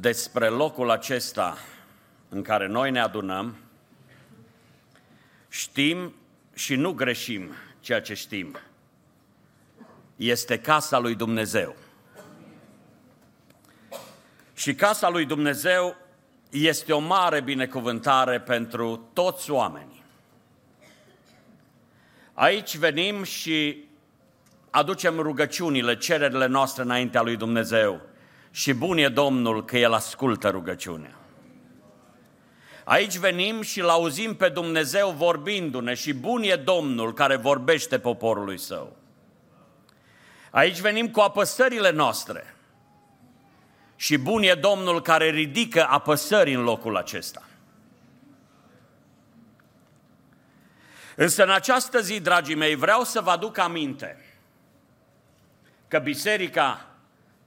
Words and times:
despre 0.00 0.48
locul 0.48 0.90
acesta 0.90 1.58
în 2.28 2.42
care 2.42 2.66
noi 2.66 2.90
ne 2.90 3.00
adunăm, 3.00 3.56
știm 5.48 6.14
și 6.54 6.74
nu 6.74 6.92
greșim 6.92 7.50
ceea 7.80 8.00
ce 8.00 8.14
știm. 8.14 8.58
Este 10.16 10.58
casa 10.58 10.98
lui 10.98 11.14
Dumnezeu. 11.14 11.76
Și 14.54 14.74
casa 14.74 15.08
lui 15.08 15.24
Dumnezeu 15.24 15.96
este 16.50 16.92
o 16.92 16.98
mare 16.98 17.40
binecuvântare 17.40 18.40
pentru 18.40 19.08
toți 19.12 19.50
oamenii. 19.50 20.02
Aici 22.32 22.76
venim 22.76 23.22
și 23.22 23.84
aducem 24.70 25.18
rugăciunile, 25.18 25.96
cererile 25.96 26.46
noastre 26.46 26.82
înaintea 26.82 27.22
lui 27.22 27.36
Dumnezeu. 27.36 28.00
Și 28.54 28.72
bun 28.72 28.98
e 28.98 29.08
Domnul 29.08 29.64
că 29.64 29.78
El 29.78 29.92
ascultă 29.92 30.48
rugăciunea. 30.48 31.14
Aici 32.84 33.16
venim 33.16 33.62
și 33.62 33.80
îl 33.80 33.88
auzim 33.88 34.34
pe 34.34 34.48
Dumnezeu 34.48 35.10
vorbindu-ne 35.10 35.94
și 35.94 36.12
bun 36.12 36.42
e 36.42 36.56
Domnul 36.56 37.14
care 37.14 37.36
vorbește 37.36 37.98
poporului 37.98 38.58
său. 38.58 38.96
Aici 40.50 40.78
venim 40.78 41.10
cu 41.10 41.20
apăsările 41.20 41.90
noastre 41.90 42.54
și 43.96 44.16
bun 44.16 44.42
e 44.42 44.54
Domnul 44.54 45.02
care 45.02 45.30
ridică 45.30 45.86
apăsări 45.88 46.54
în 46.54 46.62
locul 46.62 46.96
acesta. 46.96 47.42
Însă 51.16 51.42
în 51.42 51.50
această 51.50 52.00
zi, 52.00 52.20
dragii 52.20 52.54
mei, 52.54 52.74
vreau 52.74 53.04
să 53.04 53.20
vă 53.20 53.30
aduc 53.30 53.58
aminte 53.58 54.36
că 55.88 55.98
biserica 55.98 56.93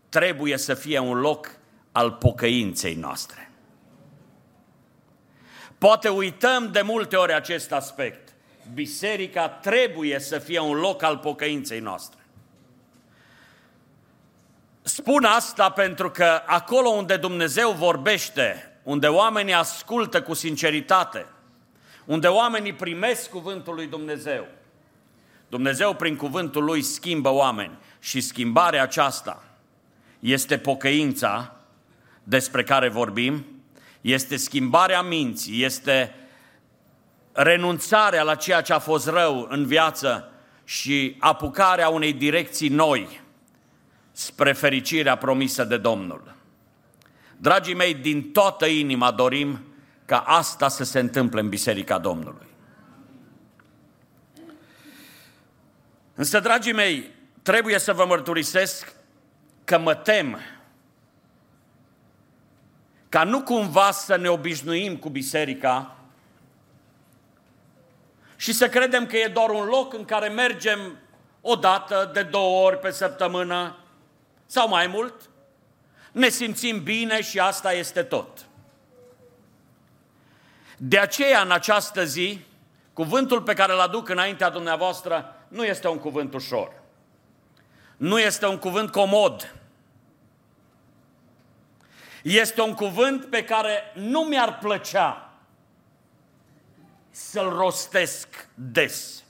trebuie 0.09 0.57
să 0.57 0.73
fie 0.73 0.99
un 0.99 1.19
loc 1.19 1.51
al 1.91 2.11
pocăinței 2.11 2.93
noastre. 2.95 3.51
Poate 5.77 6.09
uităm 6.09 6.71
de 6.71 6.81
multe 6.81 7.15
ori 7.15 7.33
acest 7.33 7.71
aspect. 7.71 8.33
Biserica 8.73 9.49
trebuie 9.49 10.19
să 10.19 10.39
fie 10.39 10.59
un 10.59 10.75
loc 10.75 11.03
al 11.03 11.17
pocăinței 11.17 11.79
noastre. 11.79 12.19
Spun 14.81 15.23
asta 15.23 15.69
pentru 15.69 16.11
că 16.11 16.41
acolo 16.45 16.89
unde 16.89 17.17
Dumnezeu 17.17 17.71
vorbește, 17.71 18.71
unde 18.83 19.07
oamenii 19.07 19.53
ascultă 19.53 20.21
cu 20.21 20.33
sinceritate, 20.33 21.25
unde 22.05 22.27
oamenii 22.27 22.73
primesc 22.73 23.29
cuvântul 23.29 23.75
lui 23.75 23.87
Dumnezeu, 23.87 24.47
Dumnezeu 25.49 25.93
prin 25.93 26.15
cuvântul 26.15 26.63
lui 26.63 26.81
schimbă 26.81 27.29
oameni 27.29 27.77
și 27.99 28.21
schimbarea 28.21 28.81
aceasta 28.81 29.46
este 30.19 30.57
pocăința 30.57 31.55
despre 32.23 32.63
care 32.63 32.89
vorbim, 32.89 33.45
este 34.01 34.35
schimbarea 34.35 35.01
minții, 35.01 35.63
este 35.63 36.15
renunțarea 37.31 38.23
la 38.23 38.35
ceea 38.35 38.61
ce 38.61 38.73
a 38.73 38.79
fost 38.79 39.07
rău 39.07 39.47
în 39.49 39.65
viață 39.65 40.31
și 40.63 41.15
apucarea 41.19 41.89
unei 41.89 42.13
direcții 42.13 42.69
noi 42.69 43.21
spre 44.11 44.53
fericirea 44.53 45.17
promisă 45.17 45.63
de 45.63 45.77
Domnul. 45.77 46.35
Dragii 47.37 47.75
mei, 47.75 47.93
din 47.93 48.31
toată 48.31 48.65
inima 48.65 49.11
dorim 49.11 49.59
ca 50.05 50.17
asta 50.17 50.67
să 50.67 50.83
se 50.83 50.99
întâmple 50.99 51.39
în 51.39 51.49
Biserica 51.49 51.97
Domnului. 51.97 52.47
Însă, 56.15 56.39
dragii 56.39 56.73
mei, 56.73 57.11
trebuie 57.41 57.79
să 57.79 57.93
vă 57.93 58.05
mărturisesc 58.05 58.93
că 59.67 59.77
mă 59.77 59.95
tem 59.95 60.39
ca 63.09 63.23
nu 63.23 63.43
cumva 63.43 63.91
să 63.91 64.15
ne 64.15 64.29
obișnuim 64.29 64.97
cu 64.97 65.09
biserica 65.09 65.95
și 68.35 68.53
să 68.53 68.69
credem 68.69 69.05
că 69.05 69.17
e 69.17 69.27
doar 69.27 69.49
un 69.49 69.65
loc 69.65 69.93
în 69.93 70.05
care 70.05 70.27
mergem 70.27 70.97
o 71.41 71.55
dată, 71.55 72.09
de 72.13 72.23
două 72.23 72.65
ori 72.65 72.79
pe 72.79 72.91
săptămână 72.91 73.77
sau 74.45 74.67
mai 74.67 74.87
mult, 74.87 75.13
ne 76.11 76.29
simțim 76.29 76.83
bine 76.83 77.21
și 77.21 77.39
asta 77.39 77.73
este 77.73 78.03
tot. 78.03 78.45
De 80.77 80.99
aceea, 80.99 81.41
în 81.41 81.51
această 81.51 82.03
zi, 82.03 82.39
cuvântul 82.93 83.41
pe 83.41 83.53
care 83.53 83.73
îl 83.73 83.79
aduc 83.79 84.09
înaintea 84.09 84.49
dumneavoastră 84.49 85.35
nu 85.47 85.63
este 85.63 85.87
un 85.87 85.97
cuvânt 85.97 86.33
ușor. 86.33 86.71
Nu 87.97 88.19
este 88.19 88.45
un 88.45 88.57
cuvânt 88.57 88.91
comod. 88.91 89.56
Este 92.27 92.61
un 92.61 92.73
cuvânt 92.73 93.25
pe 93.25 93.43
care 93.43 93.91
nu 93.93 94.19
mi-ar 94.21 94.57
plăcea 94.57 95.29
să-l 97.09 97.49
rostesc 97.49 98.47
des. 98.53 99.23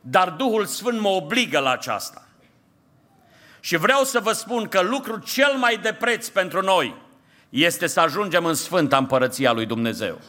Dar 0.00 0.30
Duhul 0.30 0.66
Sfânt 0.66 1.00
mă 1.00 1.08
obligă 1.08 1.58
la 1.58 1.70
aceasta. 1.70 2.26
Și 3.60 3.76
vreau 3.76 4.04
să 4.04 4.20
vă 4.20 4.32
spun 4.32 4.68
că 4.68 4.80
lucrul 4.80 5.22
cel 5.22 5.56
mai 5.56 5.76
de 5.76 5.92
preț 5.92 6.28
pentru 6.28 6.60
noi 6.60 6.94
este 7.48 7.86
să 7.86 8.00
ajungem 8.00 8.44
în 8.44 8.54
Sfânta 8.54 8.96
Împărăția 8.96 9.52
lui 9.52 9.66
Dumnezeu. 9.66 10.20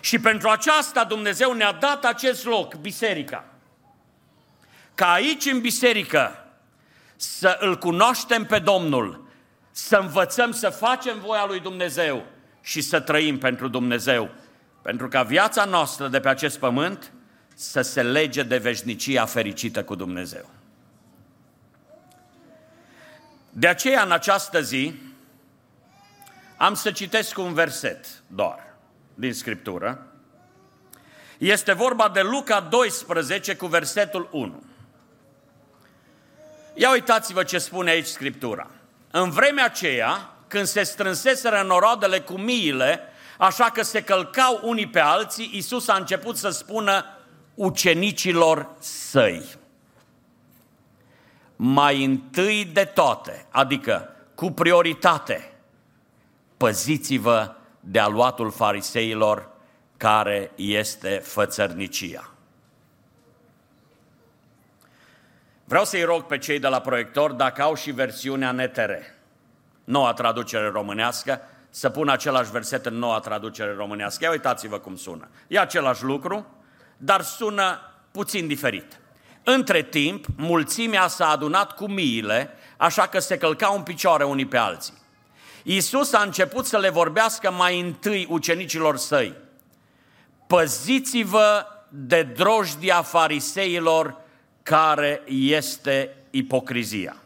Și 0.00 0.18
pentru 0.18 0.48
aceasta 0.48 1.04
Dumnezeu 1.04 1.52
ne-a 1.52 1.72
dat 1.72 2.04
acest 2.04 2.44
loc, 2.44 2.74
biserica. 2.74 3.44
Ca 4.94 5.12
aici 5.12 5.46
în 5.46 5.60
biserică 5.60 6.46
să 7.16 7.56
îl 7.60 7.78
cunoaștem 7.78 8.46
pe 8.46 8.58
Domnul, 8.58 9.27
să 9.78 9.96
învățăm 9.96 10.52
să 10.52 10.68
facem 10.68 11.18
voia 11.18 11.46
lui 11.46 11.60
Dumnezeu 11.60 12.26
și 12.60 12.80
să 12.80 13.00
trăim 13.00 13.38
pentru 13.38 13.68
Dumnezeu. 13.68 14.30
Pentru 14.82 15.08
ca 15.08 15.22
viața 15.22 15.64
noastră 15.64 16.08
de 16.08 16.20
pe 16.20 16.28
acest 16.28 16.58
pământ 16.58 17.12
să 17.54 17.80
se 17.80 18.02
lege 18.02 18.42
de 18.42 18.56
veșnicia 18.56 19.24
fericită 19.24 19.84
cu 19.84 19.94
Dumnezeu. 19.94 20.50
De 23.50 23.68
aceea, 23.68 24.02
în 24.02 24.12
această 24.12 24.60
zi, 24.60 24.94
am 26.56 26.74
să 26.74 26.90
citesc 26.90 27.38
un 27.38 27.54
verset 27.54 28.06
doar 28.26 28.74
din 29.14 29.32
Scriptură. 29.32 30.06
Este 31.38 31.72
vorba 31.72 32.08
de 32.08 32.22
Luca 32.22 32.60
12 32.60 33.56
cu 33.56 33.66
versetul 33.66 34.28
1. 34.32 34.62
Ia 36.74 36.90
uitați-vă 36.90 37.42
ce 37.42 37.58
spune 37.58 37.90
aici 37.90 38.06
Scriptura. 38.06 38.70
În 39.10 39.30
vremea 39.30 39.64
aceea, 39.64 40.32
când 40.48 40.66
se 40.66 40.82
strânseseră 40.82 41.62
noroadele 41.62 42.20
cu 42.20 42.38
miile, 42.38 43.00
așa 43.38 43.64
că 43.64 43.82
se 43.82 44.02
călcau 44.02 44.60
unii 44.62 44.88
pe 44.88 45.00
alții, 45.00 45.50
Iisus 45.52 45.88
a 45.88 45.96
început 45.96 46.36
să 46.36 46.48
spună 46.48 47.04
ucenicilor 47.54 48.68
săi. 48.78 49.44
Mai 51.56 52.04
întâi 52.04 52.64
de 52.64 52.84
toate, 52.84 53.46
adică 53.50 54.10
cu 54.34 54.50
prioritate, 54.50 55.52
păziți-vă 56.56 57.54
de 57.80 57.98
aluatul 57.98 58.50
fariseilor 58.50 59.50
care 59.96 60.50
este 60.54 61.20
fățărnicia. 61.24 62.32
Vreau 65.68 65.84
să-i 65.84 66.02
rog 66.02 66.22
pe 66.22 66.38
cei 66.38 66.58
de 66.58 66.68
la 66.68 66.80
proiector, 66.80 67.32
dacă 67.32 67.62
au 67.62 67.74
și 67.74 67.90
versiunea 67.90 68.52
NTR, 68.52 68.90
noua 69.84 70.12
traducere 70.12 70.68
românească, 70.68 71.40
să 71.70 71.88
pună 71.90 72.12
același 72.12 72.50
verset 72.50 72.86
în 72.86 72.94
noua 72.94 73.20
traducere 73.20 73.74
românească. 73.74 74.24
Ia 74.24 74.30
uitați-vă 74.30 74.78
cum 74.78 74.96
sună. 74.96 75.28
E 75.48 75.58
același 75.58 76.04
lucru, 76.04 76.46
dar 76.96 77.22
sună 77.22 77.80
puțin 78.10 78.46
diferit. 78.46 79.00
Între 79.44 79.82
timp, 79.82 80.26
mulțimea 80.36 81.08
s-a 81.08 81.28
adunat 81.28 81.72
cu 81.72 81.86
miile, 81.86 82.50
așa 82.76 83.06
că 83.06 83.18
se 83.18 83.38
călcau 83.38 83.76
în 83.76 83.82
picioare 83.82 84.24
unii 84.24 84.46
pe 84.46 84.56
alții. 84.56 84.94
Iisus 85.62 86.12
a 86.12 86.22
început 86.22 86.66
să 86.66 86.78
le 86.78 86.88
vorbească 86.88 87.50
mai 87.50 87.80
întâi 87.80 88.26
ucenicilor 88.30 88.96
săi. 88.96 89.34
Păziți-vă 90.46 91.66
de 91.88 92.22
drojdia 92.22 93.02
fariseilor 93.02 94.26
care 94.68 95.22
este 95.26 96.16
ipocrizia. 96.30 97.16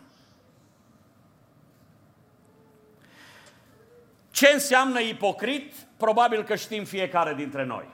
Ce 4.31 4.49
înseamnă 4.53 5.01
ipocrit? 5.01 5.75
Probabil 5.97 6.45
că 6.45 6.57
știm 6.57 6.85
fiecare 6.85 7.35
dintre 7.35 7.65
noi. 7.65 7.89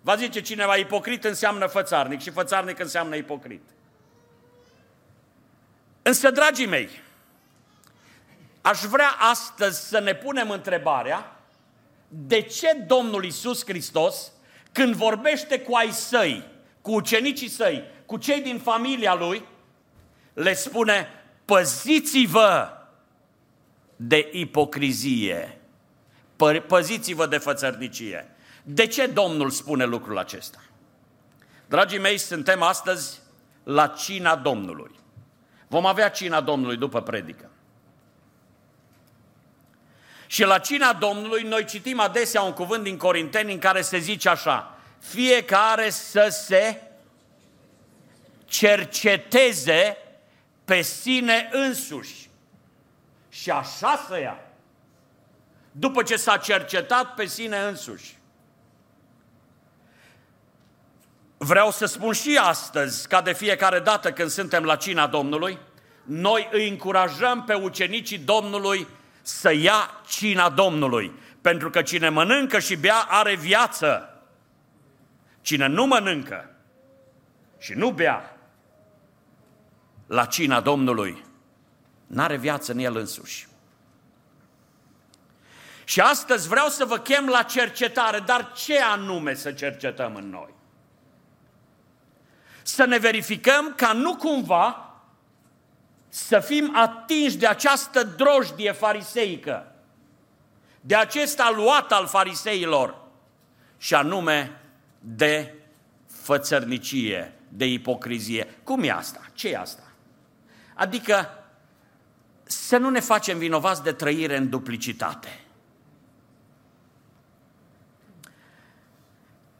Va 0.00 0.16
zice 0.16 0.40
cineva, 0.40 0.76
ipocrit 0.76 1.24
înseamnă 1.24 1.66
fățarnic 1.66 2.20
și 2.20 2.30
fățarnic 2.30 2.78
înseamnă 2.78 3.16
ipocrit. 3.16 3.62
Însă, 6.02 6.30
dragii 6.30 6.66
mei, 6.66 6.88
aș 8.60 8.80
vrea 8.80 9.10
astăzi 9.30 9.88
să 9.88 9.98
ne 9.98 10.14
punem 10.14 10.50
întrebarea 10.50 11.40
de 12.08 12.40
ce 12.40 12.72
Domnul 12.86 13.24
Isus 13.24 13.64
Hristos, 13.64 14.32
când 14.72 14.94
vorbește 14.94 15.60
cu 15.60 15.74
ai 15.74 15.92
săi, 15.92 16.44
cu 16.80 16.92
ucenicii 16.92 17.48
săi, 17.48 17.96
cu 18.08 18.16
cei 18.16 18.40
din 18.40 18.58
familia 18.58 19.14
lui, 19.14 19.44
le 20.32 20.54
spune, 20.54 21.08
păziți-vă 21.44 22.68
de 23.96 24.28
ipocrizie. 24.32 25.60
Păziți-vă 26.66 27.26
de 27.26 27.38
fățărnicie. 27.38 28.34
De 28.62 28.86
ce 28.86 29.06
Domnul 29.06 29.50
spune 29.50 29.84
lucrul 29.84 30.18
acesta? 30.18 30.58
Dragii 31.66 31.98
mei, 31.98 32.18
suntem 32.18 32.62
astăzi 32.62 33.20
la 33.62 33.86
cina 33.86 34.36
Domnului. 34.36 34.90
Vom 35.66 35.86
avea 35.86 36.10
cina 36.10 36.40
Domnului 36.40 36.76
după 36.76 37.02
predică. 37.02 37.50
Și 40.26 40.44
la 40.44 40.58
cina 40.58 40.92
Domnului 40.92 41.42
noi 41.42 41.64
citim 41.64 42.00
adesea 42.00 42.42
un 42.42 42.52
cuvânt 42.52 42.82
din 42.82 42.96
Corinteni 42.96 43.52
în 43.52 43.58
care 43.58 43.80
se 43.80 43.98
zice 43.98 44.28
așa, 44.28 44.78
fiecare 44.98 45.90
să 45.90 46.26
se 46.30 46.87
cerceteze 48.48 49.96
pe 50.64 50.80
sine 50.80 51.48
însuși. 51.52 52.30
Și 53.28 53.50
așa 53.50 54.04
să 54.08 54.20
ia. 54.20 54.38
După 55.72 56.02
ce 56.02 56.16
s-a 56.16 56.36
cercetat 56.36 57.14
pe 57.14 57.26
sine 57.26 57.58
însuși. 57.58 58.16
Vreau 61.36 61.70
să 61.70 61.86
spun 61.86 62.12
și 62.12 62.38
astăzi, 62.42 63.08
ca 63.08 63.20
de 63.22 63.32
fiecare 63.32 63.80
dată 63.80 64.12
când 64.12 64.30
suntem 64.30 64.64
la 64.64 64.76
cina 64.76 65.06
Domnului, 65.06 65.58
noi 66.04 66.48
îi 66.52 66.68
încurajăm 66.68 67.44
pe 67.44 67.54
ucenicii 67.54 68.18
Domnului 68.18 68.86
să 69.22 69.52
ia 69.52 70.00
cina 70.06 70.48
Domnului, 70.48 71.12
pentru 71.40 71.70
că 71.70 71.82
cine 71.82 72.08
mănâncă 72.08 72.58
și 72.58 72.76
bea 72.76 73.06
are 73.08 73.34
viață. 73.34 74.22
Cine 75.40 75.66
nu 75.66 75.86
mănâncă 75.86 76.50
și 77.58 77.72
nu 77.72 77.90
bea 77.90 78.37
la 80.08 80.24
cina 80.24 80.60
Domnului, 80.60 81.24
n-are 82.06 82.36
viață 82.36 82.72
în 82.72 82.78
el 82.78 82.96
însuși. 82.96 83.48
Și 85.84 86.00
astăzi 86.00 86.48
vreau 86.48 86.68
să 86.68 86.84
vă 86.84 86.98
chem 86.98 87.26
la 87.26 87.42
cercetare, 87.42 88.18
dar 88.18 88.52
ce 88.52 88.80
anume 88.80 89.34
să 89.34 89.52
cercetăm 89.52 90.14
în 90.14 90.30
noi? 90.30 90.54
Să 92.62 92.84
ne 92.84 92.98
verificăm 92.98 93.72
ca 93.76 93.92
nu 93.92 94.16
cumva 94.16 94.92
să 96.08 96.40
fim 96.40 96.76
atinși 96.76 97.36
de 97.36 97.46
această 97.46 98.02
drojdie 98.02 98.72
fariseică, 98.72 99.72
de 100.80 100.96
acest 100.96 101.40
aluat 101.40 101.92
al 101.92 102.06
fariseilor, 102.06 103.06
și 103.78 103.94
anume 103.94 104.60
de 104.98 105.54
fățărnicie, 106.06 107.32
de 107.48 107.66
ipocrizie. 107.66 108.58
Cum 108.62 108.82
e 108.82 108.90
asta? 108.90 109.20
Ce 109.32 109.48
e 109.48 109.58
asta? 109.58 109.82
Adică 110.78 111.28
să 112.42 112.76
nu 112.76 112.90
ne 112.90 113.00
facem 113.00 113.38
vinovați 113.38 113.82
de 113.82 113.92
trăire 113.92 114.36
în 114.36 114.48
duplicitate. 114.48 115.44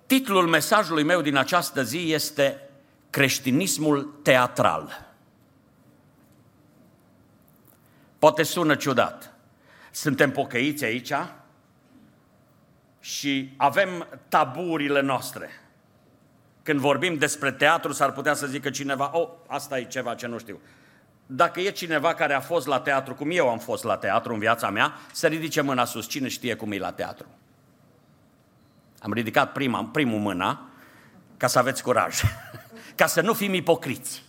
Titlul 0.07 0.47
mesajului 0.47 1.03
meu 1.03 1.21
din 1.21 1.37
această 1.37 1.83
zi 1.83 2.13
este 2.13 2.69
Creștinismul 3.11 4.19
teatral. 4.23 5.07
Poate 8.19 8.43
sună 8.43 8.75
ciudat. 8.75 9.35
Suntem 9.91 10.31
pocăiți 10.31 10.85
aici 10.85 11.13
și 13.01 13.55
avem 13.57 14.21
taburile 14.29 15.01
noastre. 15.01 15.51
Când 16.63 16.81
vorbim 16.81 17.17
despre 17.17 17.53
teatru, 17.53 17.93
s-ar 17.93 18.13
putea 18.13 18.35
să 18.35 18.47
zică 18.47 18.71
cineva, 18.71 19.11
oh, 19.13 19.29
asta 19.47 19.79
e 19.79 19.85
ceva 19.85 20.15
ce 20.15 20.27
nu 20.27 20.39
știu. 20.39 20.61
Dacă 21.31 21.61
e 21.61 21.71
cineva 21.71 22.15
care 22.15 22.35
a 22.35 22.41
fost 22.41 22.67
la 22.67 22.81
teatru, 22.81 23.15
cum 23.15 23.31
eu 23.31 23.49
am 23.49 23.59
fost 23.59 23.85
la 23.85 23.97
teatru 23.97 24.33
în 24.33 24.39
viața 24.39 24.71
mea, 24.71 24.93
să 25.13 25.27
ridice 25.27 25.61
mâna 25.61 25.85
sus. 25.85 26.09
Cine 26.09 26.29
știe 26.29 26.55
cum 26.55 26.73
e 26.73 26.79
la 26.79 26.93
teatru? 26.93 27.27
Am 29.01 29.13
ridicat 29.13 29.53
prima, 29.53 29.85
primul 29.85 30.19
mâna 30.19 30.71
ca 31.37 31.47
să 31.47 31.59
aveți 31.59 31.83
curaj, 31.83 32.21
ca 32.97 33.07
să 33.07 33.21
nu 33.21 33.33
fim 33.33 33.55
ipocriți. 33.55 34.23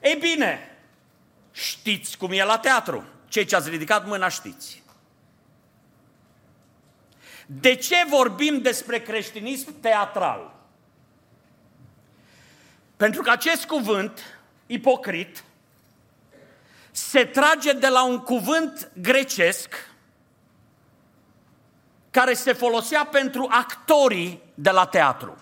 Ei 0.00 0.16
bine, 0.20 0.76
Știți 1.56 2.16
cum 2.18 2.30
e 2.32 2.44
la 2.44 2.58
teatru. 2.58 3.04
Cei 3.28 3.44
ce 3.44 3.56
ați 3.56 3.68
ridicat 3.68 4.06
mâna 4.06 4.28
știți. 4.28 4.82
De 7.46 7.74
ce 7.74 7.96
vorbim 8.08 8.60
despre 8.60 8.98
creștinism 9.00 9.80
teatral? 9.80 10.54
Pentru 12.96 13.22
că 13.22 13.30
acest 13.30 13.66
cuvânt, 13.66 14.35
ipocrit, 14.66 15.44
se 16.90 17.24
trage 17.24 17.72
de 17.72 17.88
la 17.88 18.04
un 18.04 18.18
cuvânt 18.18 18.90
grecesc 19.00 19.90
care 22.10 22.34
se 22.34 22.52
folosea 22.52 23.04
pentru 23.04 23.48
actorii 23.50 24.42
de 24.54 24.70
la 24.70 24.86
teatru. 24.86 25.36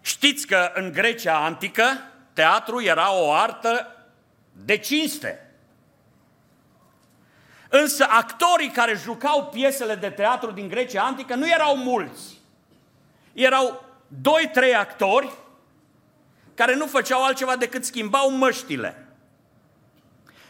Știți 0.00 0.46
că 0.46 0.70
în 0.74 0.92
Grecia 0.92 1.44
antică 1.44 1.82
teatru 2.32 2.82
era 2.82 3.12
o 3.12 3.32
artă 3.32 3.96
de 4.52 4.76
cinste. 4.76 5.50
Însă 7.68 8.06
actorii 8.08 8.70
care 8.70 8.94
jucau 8.94 9.44
piesele 9.44 9.94
de 9.94 10.10
teatru 10.10 10.50
din 10.50 10.68
Grecia 10.68 11.02
antică 11.02 11.34
nu 11.34 11.48
erau 11.48 11.76
mulți. 11.76 12.40
Erau 13.32 13.84
doi, 14.08 14.50
trei 14.52 14.74
actori 14.74 15.32
care 16.56 16.74
nu 16.74 16.86
făceau 16.86 17.24
altceva 17.24 17.56
decât 17.56 17.84
schimbau 17.84 18.30
măștile 18.30 19.06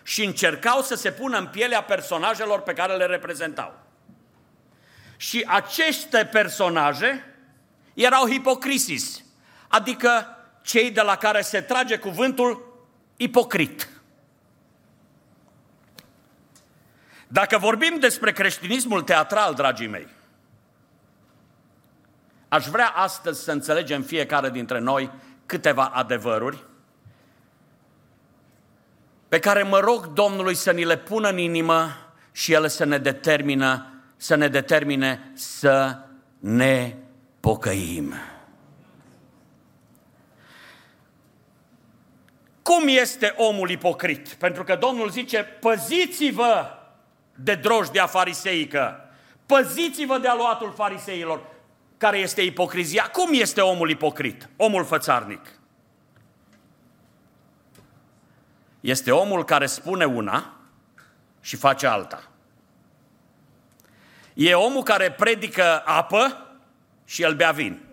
și 0.03 0.25
încercau 0.25 0.83
să 0.83 0.95
se 0.95 1.13
pună 1.13 1.39
în 1.39 1.47
pielea 1.47 1.83
personajelor 1.83 2.61
pe 2.61 2.73
care 2.73 2.97
le 2.97 3.05
reprezentau. 3.05 3.79
Și 5.17 5.45
aceste 5.49 6.29
personaje 6.33 7.35
erau 7.95 8.31
hipocrisis, 8.31 9.25
adică 9.69 10.37
cei 10.63 10.91
de 10.91 11.01
la 11.01 11.17
care 11.17 11.41
se 11.41 11.61
trage 11.61 11.99
cuvântul 11.99 12.85
ipocrit. 13.17 13.89
Dacă 17.29 17.59
vorbim 17.59 17.99
despre 17.99 18.33
creștinismul 18.33 19.03
teatral, 19.03 19.55
dragii 19.55 19.87
mei, 19.87 20.09
aș 22.49 22.67
vrea 22.67 22.89
astăzi 22.89 23.43
să 23.43 23.53
înțelegem 23.53 24.03
fiecare 24.03 24.51
dintre 24.51 24.79
noi 24.79 25.11
câteva 25.47 25.85
adevăruri 25.85 26.65
pe 29.29 29.39
care 29.39 29.63
mă 29.63 29.79
rog 29.79 30.07
Domnului 30.07 30.55
să 30.55 30.71
ni 30.71 30.85
le 30.85 30.97
pună 30.97 31.29
în 31.29 31.39
inimă 31.39 31.97
și 32.33 32.53
ele 32.53 32.69
să 32.69 32.85
ne 32.85 32.99
determină, 32.99 33.87
să 34.17 34.35
ne 34.35 34.49
determine 34.49 35.31
să 35.35 35.99
ne 36.39 36.95
pocăim. 37.41 38.15
Cum 42.63 42.83
este 42.87 43.35
omul 43.37 43.71
ipocrit? 43.71 44.29
Pentru 44.29 44.65
că 44.65 44.77
Domnul 44.77 45.11
zice, 45.11 45.43
păziți-vă 45.61 46.67
de 47.35 47.55
drojdia 47.55 48.07
fariseică, 48.07 49.11
păziți-vă 49.47 50.19
de 50.19 50.29
aluatul 50.29 50.73
fariseilor, 50.73 51.41
care 51.97 52.19
este 52.19 52.43
ipocrizia. 52.43 53.11
Cum 53.11 53.29
este 53.33 53.61
omul 53.61 53.91
ipocrit, 53.91 54.49
omul 54.57 54.85
fățarnic? 54.85 55.59
Este 58.81 59.11
omul 59.11 59.45
care 59.45 59.67
spune 59.67 60.05
una 60.05 60.57
și 61.41 61.57
face 61.57 61.87
alta. 61.87 62.31
E 64.35 64.55
omul 64.55 64.83
care 64.83 65.13
predică 65.13 65.83
apă 65.85 66.47
și 67.05 67.23
el 67.23 67.35
bea 67.35 67.51
vin. 67.51 67.85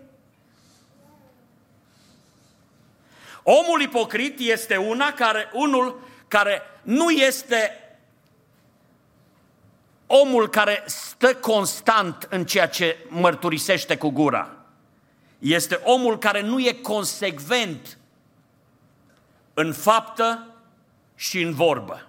Omul 3.42 3.80
ipocrit 3.80 4.38
este 4.38 4.76
una 4.76 5.12
care, 5.12 5.50
unul 5.52 6.08
care 6.28 6.62
nu 6.82 7.10
este 7.10 7.83
omul 10.06 10.48
care 10.48 10.82
stă 10.86 11.34
constant 11.34 12.26
în 12.30 12.44
ceea 12.44 12.68
ce 12.68 12.96
mărturisește 13.08 13.96
cu 13.96 14.08
gura. 14.08 14.56
Este 15.38 15.74
omul 15.74 16.18
care 16.18 16.40
nu 16.40 16.60
e 16.60 16.72
consecvent 16.72 17.98
în 19.54 19.72
faptă 19.72 20.46
și 21.14 21.42
în 21.42 21.54
vorbă. 21.54 22.08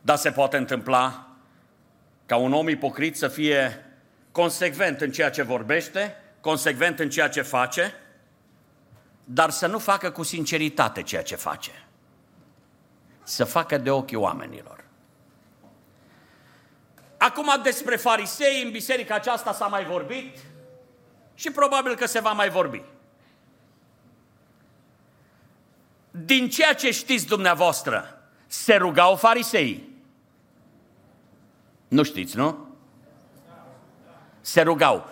Dar 0.00 0.16
se 0.16 0.30
poate 0.30 0.56
întâmpla 0.56 1.26
ca 2.26 2.36
un 2.36 2.52
om 2.52 2.68
ipocrit 2.68 3.16
să 3.16 3.28
fie 3.28 3.84
consecvent 4.32 5.00
în 5.00 5.10
ceea 5.10 5.30
ce 5.30 5.42
vorbește, 5.42 6.16
consecvent 6.40 6.98
în 6.98 7.10
ceea 7.10 7.28
ce 7.28 7.42
face, 7.42 7.94
dar 9.24 9.50
să 9.50 9.66
nu 9.66 9.78
facă 9.78 10.10
cu 10.10 10.22
sinceritate 10.22 11.02
ceea 11.02 11.22
ce 11.22 11.36
face. 11.36 11.85
Să 13.26 13.44
facă 13.44 13.78
de 13.78 13.90
ochii 13.90 14.16
oamenilor. 14.16 14.84
Acum 17.16 17.60
despre 17.62 17.96
farisei, 17.96 18.62
în 18.62 18.70
biserica 18.70 19.14
aceasta 19.14 19.52
s-a 19.52 19.66
mai 19.66 19.84
vorbit 19.84 20.38
și 21.34 21.50
probabil 21.50 21.96
că 21.96 22.06
se 22.06 22.20
va 22.20 22.32
mai 22.32 22.50
vorbi. 22.50 22.84
din 26.24 26.48
ceea 26.48 26.74
ce 26.74 26.90
știți 26.90 27.26
dumneavoastră, 27.26 28.20
se 28.46 28.74
rugau 28.74 29.16
farisei? 29.16 29.88
Nu 31.88 32.02
știți, 32.02 32.36
nu? 32.36 32.66
Se 34.40 34.60
rugau. 34.60 35.08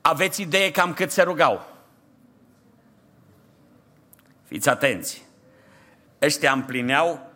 Aveți 0.00 0.42
idee 0.42 0.70
cam 0.70 0.92
cât 0.92 1.10
se 1.10 1.22
rugau? 1.22 1.66
Fiți 4.42 4.68
atenți. 4.68 5.22
Ăștia 6.22 6.52
împlineau 6.52 7.30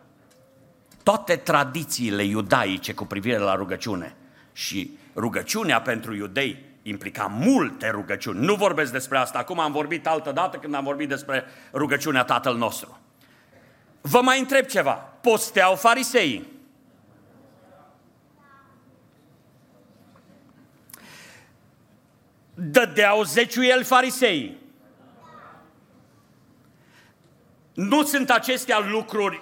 toate 1.03 1.35
tradițiile 1.35 2.23
iudaice 2.23 2.93
cu 2.93 3.05
privire 3.05 3.37
la 3.37 3.55
rugăciune. 3.55 4.15
Și 4.53 4.97
rugăciunea 5.15 5.81
pentru 5.81 6.15
iudei 6.15 6.65
implica 6.81 7.25
multe 7.25 7.89
rugăciuni. 7.89 8.45
Nu 8.45 8.55
vorbesc 8.55 8.91
despre 8.91 9.17
asta. 9.17 9.39
Acum 9.39 9.59
am 9.59 9.71
vorbit 9.71 10.07
altă 10.07 10.31
dată 10.31 10.57
când 10.57 10.73
am 10.73 10.83
vorbit 10.83 11.09
despre 11.09 11.45
rugăciunea 11.73 12.23
Tatăl 12.23 12.57
nostru. 12.57 12.99
Vă 14.01 14.21
mai 14.21 14.39
întreb 14.39 14.65
ceva. 14.65 14.93
Posteau 14.93 15.75
fariseii? 15.75 16.47
Dădeau 22.53 23.23
zeciuieli 23.23 23.83
fariseii? 23.83 24.57
Nu 27.77 28.03
sunt 28.03 28.29
acestea 28.29 28.79
lucruri 28.79 29.41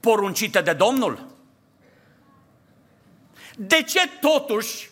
poruncite 0.00 0.60
de 0.60 0.72
Domnul? 0.72 1.26
De 3.56 3.82
ce 3.82 4.00
totuși 4.20 4.90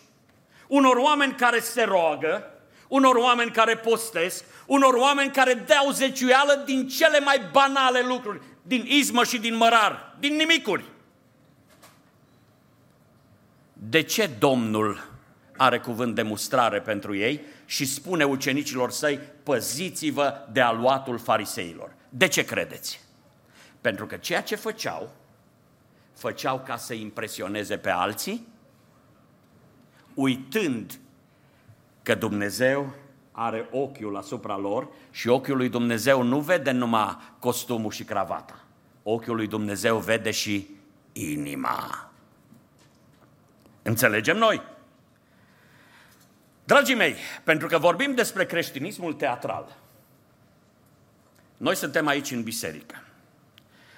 unor 0.67 0.95
oameni 0.95 1.33
care 1.33 1.59
se 1.59 1.83
roagă, 1.83 2.51
unor 2.87 3.15
oameni 3.15 3.51
care 3.51 3.77
postesc, 3.77 4.43
unor 4.65 4.93
oameni 4.93 5.31
care 5.31 5.53
deau 5.53 5.91
zeciuială 5.91 6.63
din 6.65 6.87
cele 6.87 7.19
mai 7.19 7.41
banale 7.51 8.01
lucruri, 8.01 8.41
din 8.61 8.85
izmă 8.87 9.23
și 9.23 9.39
din 9.39 9.55
mărar, 9.55 10.15
din 10.19 10.35
nimicuri? 10.35 10.83
De 13.73 14.01
ce 14.01 14.29
Domnul 14.39 15.07
are 15.57 15.79
cuvânt 15.79 16.15
de 16.15 16.21
mustrare 16.21 16.81
pentru 16.81 17.15
ei 17.15 17.41
și 17.69 17.85
spune 17.85 18.23
ucenicilor 18.23 18.91
săi, 18.91 19.19
păziți-vă 19.43 20.47
de 20.51 20.61
aluatul 20.61 21.17
fariseilor. 21.17 21.95
De 22.09 22.27
ce 22.27 22.45
credeți? 22.45 23.01
Pentru 23.81 24.05
că 24.05 24.17
ceea 24.17 24.41
ce 24.41 24.55
făceau, 24.55 25.09
făceau 26.13 26.59
ca 26.65 26.77
să 26.77 26.93
impresioneze 26.93 27.77
pe 27.77 27.89
alții, 27.89 28.47
uitând 30.13 30.99
că 32.03 32.15
Dumnezeu 32.15 32.93
are 33.31 33.67
ochiul 33.71 34.17
asupra 34.17 34.57
lor 34.57 34.87
și 35.11 35.27
ochiul 35.27 35.57
lui 35.57 35.69
Dumnezeu 35.69 36.21
nu 36.21 36.39
vede 36.39 36.71
numai 36.71 37.17
costumul 37.39 37.91
și 37.91 38.03
cravata. 38.03 38.65
Ochiul 39.03 39.35
lui 39.35 39.47
Dumnezeu 39.47 39.97
vede 39.97 40.31
și 40.31 40.67
inima. 41.11 42.11
Înțelegem 43.81 44.37
noi? 44.37 44.68
Dragii 46.69 46.95
mei, 46.95 47.15
pentru 47.43 47.67
că 47.67 47.77
vorbim 47.77 48.13
despre 48.15 48.45
creștinismul 48.45 49.13
teatral, 49.13 49.77
noi 51.57 51.75
suntem 51.75 52.07
aici 52.07 52.31
în 52.31 52.43
biserică. 52.43 53.03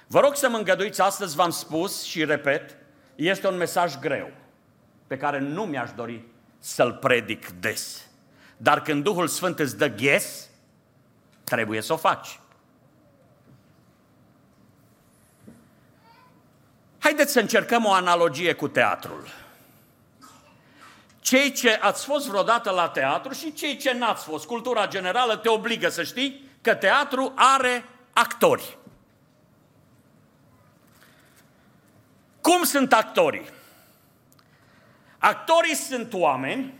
Vă 0.06 0.20
rog 0.20 0.36
să 0.36 0.48
mă 0.48 0.56
îngăduiți, 0.56 1.00
astăzi 1.00 1.36
v-am 1.36 1.50
spus 1.50 2.02
și 2.02 2.24
repet, 2.24 2.76
este 3.14 3.48
un 3.48 3.56
mesaj 3.56 3.98
greu, 3.98 4.30
pe 5.06 5.16
care 5.16 5.38
nu 5.38 5.62
mi-aș 5.62 5.90
dori 5.92 6.24
să-l 6.58 6.92
predic 6.92 7.50
des. 7.50 8.06
Dar 8.56 8.82
când 8.82 9.02
Duhul 9.02 9.28
Sfânt 9.28 9.58
îți 9.58 9.76
dă 9.76 9.88
ghes, 9.88 10.48
trebuie 11.44 11.80
să 11.80 11.92
o 11.92 11.96
faci. 11.96 12.40
Haideți 16.98 17.32
să 17.32 17.40
încercăm 17.40 17.84
o 17.84 17.92
analogie 17.92 18.52
cu 18.52 18.68
teatrul. 18.68 19.41
Cei 21.22 21.52
ce 21.52 21.78
ați 21.80 22.04
fost 22.04 22.26
vreodată 22.26 22.70
la 22.70 22.88
teatru 22.88 23.32
și 23.32 23.52
cei 23.52 23.76
ce 23.76 23.92
n-ați 23.92 24.24
fost, 24.24 24.46
cultura 24.46 24.86
generală 24.86 25.36
te 25.36 25.48
obligă 25.48 25.88
să 25.88 26.02
știi 26.02 26.44
că 26.60 26.74
teatru 26.74 27.32
are 27.34 27.84
actori. 28.12 28.78
Cum 32.40 32.62
sunt 32.62 32.92
actorii? 32.92 33.48
Actorii 35.18 35.74
sunt 35.74 36.12
oameni 36.12 36.74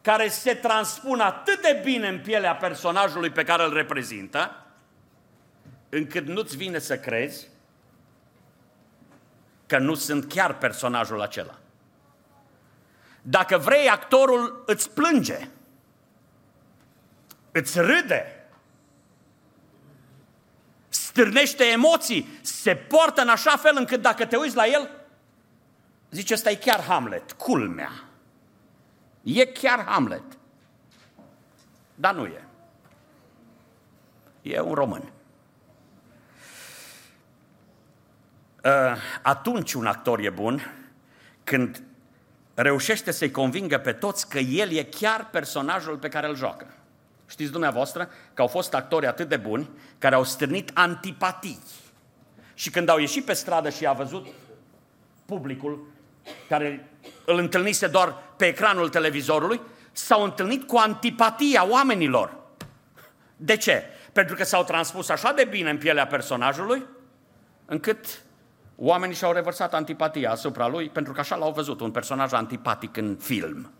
care 0.00 0.28
se 0.28 0.54
transpun 0.54 1.20
atât 1.20 1.62
de 1.62 1.80
bine 1.84 2.08
în 2.08 2.20
pielea 2.20 2.56
personajului 2.56 3.30
pe 3.30 3.44
care 3.44 3.64
îl 3.64 3.72
reprezintă, 3.72 4.64
încât 5.88 6.26
nu-ți 6.26 6.56
vine 6.56 6.78
să 6.78 6.98
crezi 6.98 7.48
că 9.66 9.78
nu 9.78 9.94
sunt 9.94 10.28
chiar 10.28 10.58
personajul 10.58 11.20
acela. 11.20 11.58
Dacă 13.26 13.58
vrei, 13.58 13.88
actorul 13.88 14.62
îți 14.66 14.90
plânge, 14.90 15.48
îți 17.52 17.80
râde, 17.80 18.46
stârnește 20.88 21.64
emoții, 21.64 22.38
se 22.42 22.74
poartă 22.74 23.20
în 23.20 23.28
așa 23.28 23.56
fel 23.56 23.74
încât 23.76 24.02
dacă 24.02 24.26
te 24.26 24.36
uiți 24.36 24.56
la 24.56 24.66
el, 24.66 24.90
zice, 26.10 26.34
ăsta 26.34 26.50
e 26.50 26.54
chiar 26.54 26.80
Hamlet, 26.82 27.32
culmea. 27.32 27.90
E 29.22 29.46
chiar 29.46 29.84
Hamlet. 29.84 30.22
Dar 31.94 32.14
nu 32.14 32.24
e. 32.24 32.44
E 34.42 34.60
un 34.60 34.74
român. 34.74 35.12
Uh, 38.64 38.96
atunci 39.22 39.72
un 39.72 39.86
actor 39.86 40.18
e 40.18 40.30
bun 40.30 40.60
când 41.44 41.82
reușește 42.54 43.10
să-i 43.10 43.30
convingă 43.30 43.78
pe 43.78 43.92
toți 43.92 44.28
că 44.28 44.38
el 44.38 44.72
e 44.72 44.82
chiar 44.82 45.28
personajul 45.30 45.96
pe 45.96 46.08
care 46.08 46.28
îl 46.28 46.36
joacă. 46.36 46.66
Știți 47.26 47.50
dumneavoastră 47.50 48.08
că 48.34 48.42
au 48.42 48.48
fost 48.48 48.74
actori 48.74 49.06
atât 49.06 49.28
de 49.28 49.36
buni 49.36 49.70
care 49.98 50.14
au 50.14 50.24
stârnit 50.24 50.70
antipatii. 50.74 51.58
Și 52.54 52.70
când 52.70 52.88
au 52.88 52.98
ieșit 52.98 53.24
pe 53.24 53.32
stradă 53.32 53.70
și 53.70 53.86
a 53.86 53.92
văzut 53.92 54.26
publicul 55.26 55.86
care 56.48 56.90
îl 57.24 57.38
întâlnise 57.38 57.86
doar 57.86 58.22
pe 58.36 58.46
ecranul 58.46 58.88
televizorului, 58.88 59.60
s-au 59.92 60.24
întâlnit 60.24 60.66
cu 60.66 60.76
antipatia 60.76 61.68
oamenilor. 61.68 62.36
De 63.36 63.56
ce? 63.56 63.82
Pentru 64.12 64.34
că 64.34 64.44
s-au 64.44 64.64
transpus 64.64 65.08
așa 65.08 65.32
de 65.32 65.44
bine 65.44 65.70
în 65.70 65.78
pielea 65.78 66.06
personajului, 66.06 66.86
încât 67.66 68.22
Oamenii 68.76 69.16
și-au 69.16 69.32
revărsat 69.32 69.74
antipatia 69.74 70.30
asupra 70.30 70.66
lui 70.66 70.88
pentru 70.88 71.12
că 71.12 71.20
așa 71.20 71.36
l-au 71.36 71.52
văzut, 71.52 71.80
un 71.80 71.90
personaj 71.90 72.32
antipatic 72.32 72.96
în 72.96 73.16
film. 73.16 73.70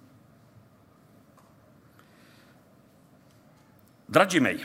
Dragii 4.05 4.41
mei, 4.41 4.65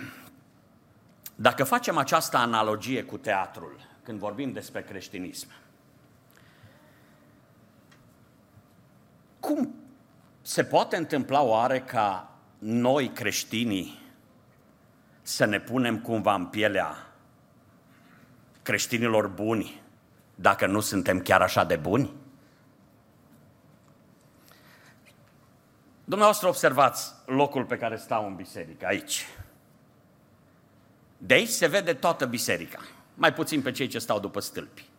dacă 1.35 1.63
facem 1.63 1.97
această 1.97 2.37
analogie 2.37 3.03
cu 3.03 3.17
teatrul, 3.17 3.87
când 4.03 4.19
vorbim 4.19 4.51
despre 4.51 4.81
creștinism, 4.81 5.47
cum 9.39 9.75
se 10.41 10.63
poate 10.63 10.95
întâmpla 10.95 11.41
oare 11.41 11.79
ca 11.79 12.31
noi 12.57 13.09
creștinii 13.09 13.99
să 15.21 15.45
ne 15.45 15.59
punem 15.59 15.99
cumva 15.99 16.33
în 16.33 16.45
pielea 16.45 16.95
creștinilor 18.61 19.27
buni 19.27 19.81
dacă 20.41 20.65
nu 20.65 20.79
suntem 20.79 21.19
chiar 21.19 21.41
așa 21.41 21.63
de 21.63 21.75
buni? 21.75 22.13
Dumneavoastră 26.03 26.47
observați 26.47 27.13
locul 27.25 27.65
pe 27.65 27.77
care 27.77 27.97
stau 27.97 28.25
în 28.25 28.35
biserică, 28.35 28.85
aici. 28.85 29.27
De 31.17 31.33
aici 31.33 31.49
se 31.49 31.67
vede 31.67 31.93
toată 31.93 32.25
biserica, 32.25 32.79
mai 33.15 33.33
puțin 33.33 33.61
pe 33.61 33.71
cei 33.71 33.87
ce 33.87 33.99
stau 33.99 34.19
după 34.19 34.39
stâlpi. 34.39 34.89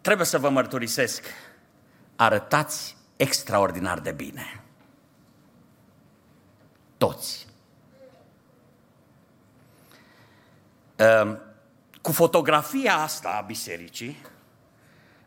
Trebuie 0.00 0.26
să 0.26 0.38
vă 0.38 0.48
mărturisesc, 0.48 1.24
arătați 2.16 2.96
extraordinar 3.16 4.00
de 4.00 4.12
bine. 4.12 4.62
Toți. 6.96 7.46
Ehm, 10.96 11.49
cu 12.00 12.12
fotografia 12.12 12.96
asta 12.96 13.28
a 13.28 13.40
bisericii, 13.40 14.16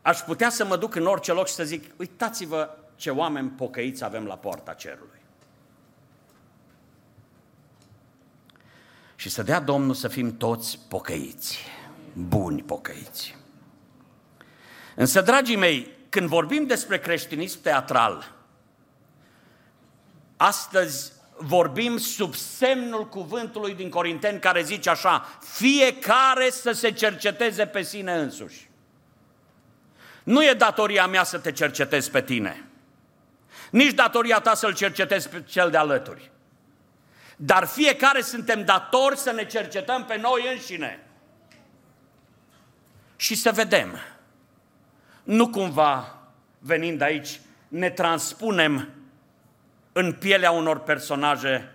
aș 0.01 0.19
putea 0.19 0.49
să 0.49 0.65
mă 0.65 0.77
duc 0.77 0.95
în 0.95 1.05
orice 1.05 1.31
loc 1.31 1.47
și 1.47 1.53
să 1.53 1.63
zic, 1.63 1.91
uitați-vă 1.97 2.77
ce 2.95 3.09
oameni 3.09 3.49
pocăiți 3.49 4.03
avem 4.03 4.25
la 4.25 4.37
poarta 4.37 4.73
cerului. 4.73 5.21
Și 9.15 9.29
să 9.29 9.43
dea 9.43 9.59
Domnul 9.59 9.93
să 9.93 10.07
fim 10.07 10.37
toți 10.37 10.79
pocăiți, 10.87 11.59
buni 12.13 12.63
pocăiți. 12.63 13.37
Însă, 14.95 15.21
dragii 15.21 15.55
mei, 15.55 15.91
când 16.09 16.27
vorbim 16.27 16.65
despre 16.65 16.99
creștinism 16.99 17.61
teatral, 17.61 18.31
astăzi 20.37 21.12
vorbim 21.37 21.97
sub 21.97 22.35
semnul 22.35 23.07
cuvântului 23.07 23.73
din 23.73 23.89
Corinteni 23.89 24.39
care 24.39 24.63
zice 24.63 24.89
așa, 24.89 25.39
fiecare 25.41 26.49
să 26.49 26.71
se 26.71 26.91
cerceteze 26.91 27.65
pe 27.65 27.81
sine 27.81 28.13
însuși. 28.13 28.69
Nu 30.23 30.43
e 30.43 30.53
datoria 30.53 31.07
mea 31.07 31.23
să 31.23 31.37
te 31.37 31.51
cercetez 31.51 32.07
pe 32.07 32.21
tine. 32.21 32.67
Nici 33.69 33.93
datoria 33.93 34.39
ta 34.39 34.53
să-l 34.53 34.73
cercetezi 34.73 35.29
pe 35.29 35.43
cel 35.45 35.69
de 35.69 35.77
alături. 35.77 36.31
Dar 37.35 37.65
fiecare 37.65 38.21
suntem 38.21 38.65
datori 38.65 39.17
să 39.17 39.31
ne 39.31 39.45
cercetăm 39.45 40.05
pe 40.05 40.17
noi 40.17 40.47
înșine. 40.51 41.07
Și 43.15 43.35
să 43.35 43.51
vedem. 43.51 43.99
Nu 45.23 45.49
cumva, 45.49 46.17
venind 46.59 47.01
aici, 47.01 47.39
ne 47.67 47.89
transpunem 47.89 48.89
în 49.93 50.13
pielea 50.13 50.51
unor 50.51 50.79
personaje 50.79 51.71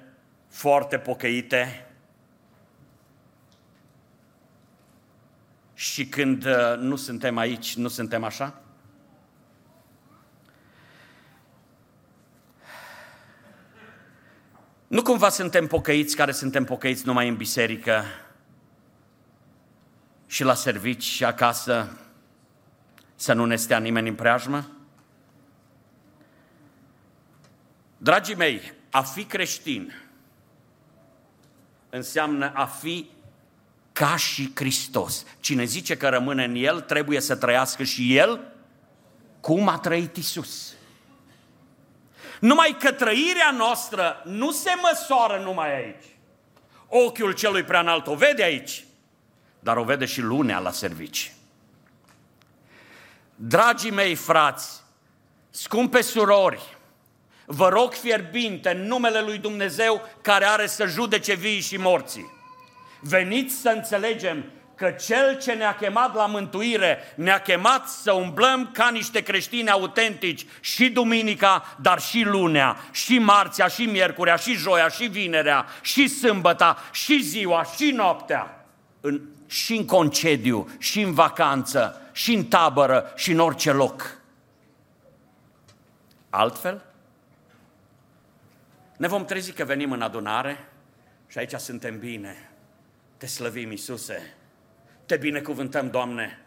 foarte 0.49 0.99
pocăite 0.99 1.87
și 5.75 6.07
când 6.07 6.45
uh, 6.45 6.77
nu 6.79 6.97
suntem 6.97 7.37
aici, 7.37 7.77
nu 7.77 7.89
suntem 7.89 8.25
așa? 8.25 8.61
Nu 14.87 15.03
cumva 15.03 15.29
suntem 15.29 15.67
pocăiți 15.67 16.17
care 16.17 16.33
suntem 16.33 16.65
pocăiți 16.65 17.07
numai 17.07 17.29
în 17.29 17.37
biserică 17.37 18.05
și 20.27 20.45
la 20.45 20.55
servici 20.55 21.03
și 21.03 21.25
acasă 21.25 21.99
să 23.15 23.33
nu 23.33 23.45
ne 23.45 23.57
stea 23.57 23.79
nimeni 23.79 24.09
în 24.09 24.15
preajmă? 24.15 24.78
Dragii 27.99 28.35
mei, 28.35 28.73
a 28.91 29.03
fi 29.03 29.25
creștin 29.25 29.93
înseamnă 31.91 32.53
a 32.55 32.65
fi 32.65 33.11
ca 33.93 34.17
și 34.17 34.51
Hristos. 34.55 35.25
Cine 35.41 35.65
zice 35.65 35.97
că 35.97 36.09
rămâne 36.09 36.45
în 36.45 36.55
El, 36.55 36.81
trebuie 36.81 37.21
să 37.21 37.37
trăiască 37.37 37.83
și 37.83 38.17
El 38.17 38.41
cum 39.41 39.69
a 39.69 39.79
trăit 39.79 40.17
Isus. 40.17 40.73
Numai 42.41 42.77
că 42.81 42.93
trăirea 42.93 43.51
noastră 43.57 44.23
nu 44.25 44.51
se 44.51 44.71
măsoară 44.83 45.43
numai 45.43 45.75
aici. 45.75 46.05
Ochiul 46.89 47.33
celui 47.33 47.63
prea 47.63 47.81
înalt 47.81 48.07
o 48.07 48.15
vede 48.15 48.43
aici, 48.43 48.85
dar 49.61 49.77
o 49.77 49.85
vede 49.85 50.05
și 50.05 50.21
lunea 50.21 50.59
la 50.59 50.71
servici. 50.71 51.33
Dragii 53.35 53.91
mei 53.91 54.15
frați, 54.15 54.83
scumpe 55.51 56.01
surori, 56.01 56.78
vă 57.51 57.69
rog 57.69 57.93
fierbinte 57.93 58.71
în 58.71 58.87
numele 58.87 59.21
lui 59.21 59.39
Dumnezeu 59.39 60.09
care 60.23 60.45
are 60.45 60.67
să 60.67 60.87
judece 60.87 61.35
vii 61.35 61.61
și 61.61 61.77
morții. 61.77 62.33
Veniți 63.01 63.55
să 63.55 63.69
înțelegem 63.69 64.45
că 64.75 64.91
Cel 64.91 65.39
ce 65.39 65.53
ne-a 65.53 65.75
chemat 65.75 66.15
la 66.15 66.27
mântuire, 66.27 66.99
ne-a 67.15 67.39
chemat 67.39 67.89
să 67.89 68.13
umblăm 68.13 68.71
ca 68.73 68.89
niște 68.93 69.23
creștini 69.23 69.71
autentici 69.71 70.47
și 70.61 70.89
duminica, 70.89 71.77
dar 71.81 72.01
și 72.01 72.23
lunea, 72.23 72.77
și 72.91 73.19
marțea, 73.19 73.67
și 73.67 73.85
miercurea, 73.85 74.37
și 74.37 74.53
joia, 74.53 74.89
și 74.89 75.05
vinerea, 75.05 75.67
și 75.81 76.09
sâmbăta, 76.09 76.77
și 76.93 77.23
ziua, 77.23 77.65
și 77.77 77.91
noaptea, 77.91 78.67
în, 79.01 79.21
și 79.47 79.77
în 79.77 79.85
concediu, 79.85 80.69
și 80.79 81.01
în 81.01 81.15
vacanță, 81.15 82.11
și 82.13 82.35
în 82.35 82.45
tabără, 82.45 83.13
și 83.17 83.31
în 83.31 83.39
orice 83.39 83.73
loc. 83.73 84.19
Altfel, 86.31 86.83
ne 88.99 89.09
vom 89.09 89.25
trezi 89.25 89.53
că 89.53 89.65
venim 89.65 89.93
în 89.93 90.03
adunare 90.03 90.69
și 91.27 91.39
aici 91.39 91.55
suntem 91.55 91.99
bine. 91.99 92.51
Te 93.17 93.27
slăvim, 93.27 93.71
Iisuse. 93.71 94.35
Te 95.07 95.17
binecuvântăm, 95.17 95.91
Doamne. 95.91 96.39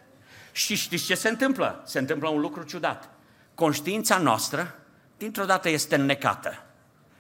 Și 0.51 0.75
știți 0.75 1.05
ce 1.05 1.15
se 1.15 1.29
întâmplă? 1.29 1.83
Se 1.85 1.99
întâmplă 1.99 2.29
un 2.29 2.39
lucru 2.39 2.63
ciudat. 2.63 3.09
Conștiința 3.55 4.17
noastră, 4.17 4.75
dintr-o 5.17 5.45
dată, 5.45 5.69
este 5.69 5.95
înnecată. 5.95 6.63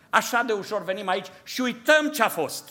Așa 0.09 0.43
de 0.43 0.53
ușor 0.53 0.83
venim 0.83 1.07
aici 1.07 1.27
și 1.43 1.61
uităm 1.61 2.09
ce 2.09 2.23
a 2.23 2.29
fost. 2.29 2.69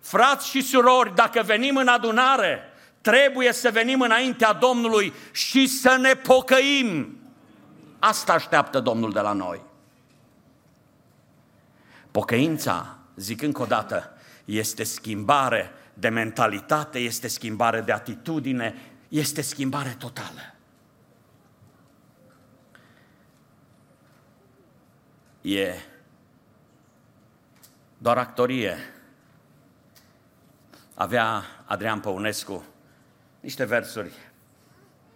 Frați 0.00 0.48
și 0.48 0.62
surori, 0.62 1.14
dacă 1.14 1.42
venim 1.42 1.76
în 1.76 1.88
adunare, 1.88 2.62
trebuie 3.00 3.52
să 3.52 3.70
venim 3.70 4.00
înaintea 4.00 4.52
Domnului 4.52 5.12
și 5.30 5.66
să 5.66 5.96
ne 6.00 6.14
pocăim. 6.14 7.18
Asta 7.98 8.32
așteaptă 8.32 8.80
Domnul 8.80 9.12
de 9.12 9.20
la 9.20 9.32
noi. 9.32 9.70
Pocăința, 12.12 12.98
zic 13.16 13.42
încă 13.42 13.62
o 13.62 13.66
dată, 13.66 14.10
este 14.44 14.82
schimbare 14.82 15.70
de 15.94 16.08
mentalitate, 16.08 16.98
este 16.98 17.28
schimbare 17.28 17.80
de 17.80 17.92
atitudine, 17.92 18.74
este 19.08 19.40
schimbare 19.40 19.94
totală. 19.98 20.54
E 25.40 25.74
doar 27.98 28.18
actorie. 28.18 28.76
Avea 30.94 31.42
Adrian 31.64 32.00
Păunescu 32.00 32.64
niște 33.40 33.64
versuri 33.64 34.12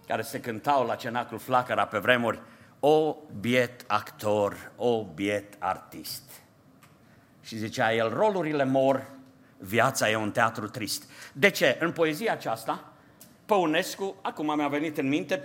care 0.06 0.22
se 0.22 0.40
cântau 0.40 0.87
la 0.87 0.94
cenacul 0.94 1.38
Flacăra 1.38 1.87
pe 1.87 1.98
vremuri, 1.98 2.40
o 2.80 3.16
biet 3.40 3.85
actor, 3.87 4.72
o 4.76 5.04
biet 5.04 5.54
artist. 5.59 6.22
Și 7.46 7.56
zicea 7.56 7.94
el, 7.94 8.09
rolurile 8.09 8.64
mor, 8.64 9.06
viața 9.59 10.11
e 10.11 10.16
un 10.16 10.30
teatru 10.30 10.68
trist. 10.68 11.11
De 11.32 11.50
ce? 11.50 11.76
În 11.80 11.92
poezia 11.92 12.32
aceasta, 12.32 12.92
Păunescu, 13.44 14.16
acum 14.22 14.54
mi-a 14.56 14.68
venit 14.68 14.98
în 14.98 15.09
minte, 15.09 15.42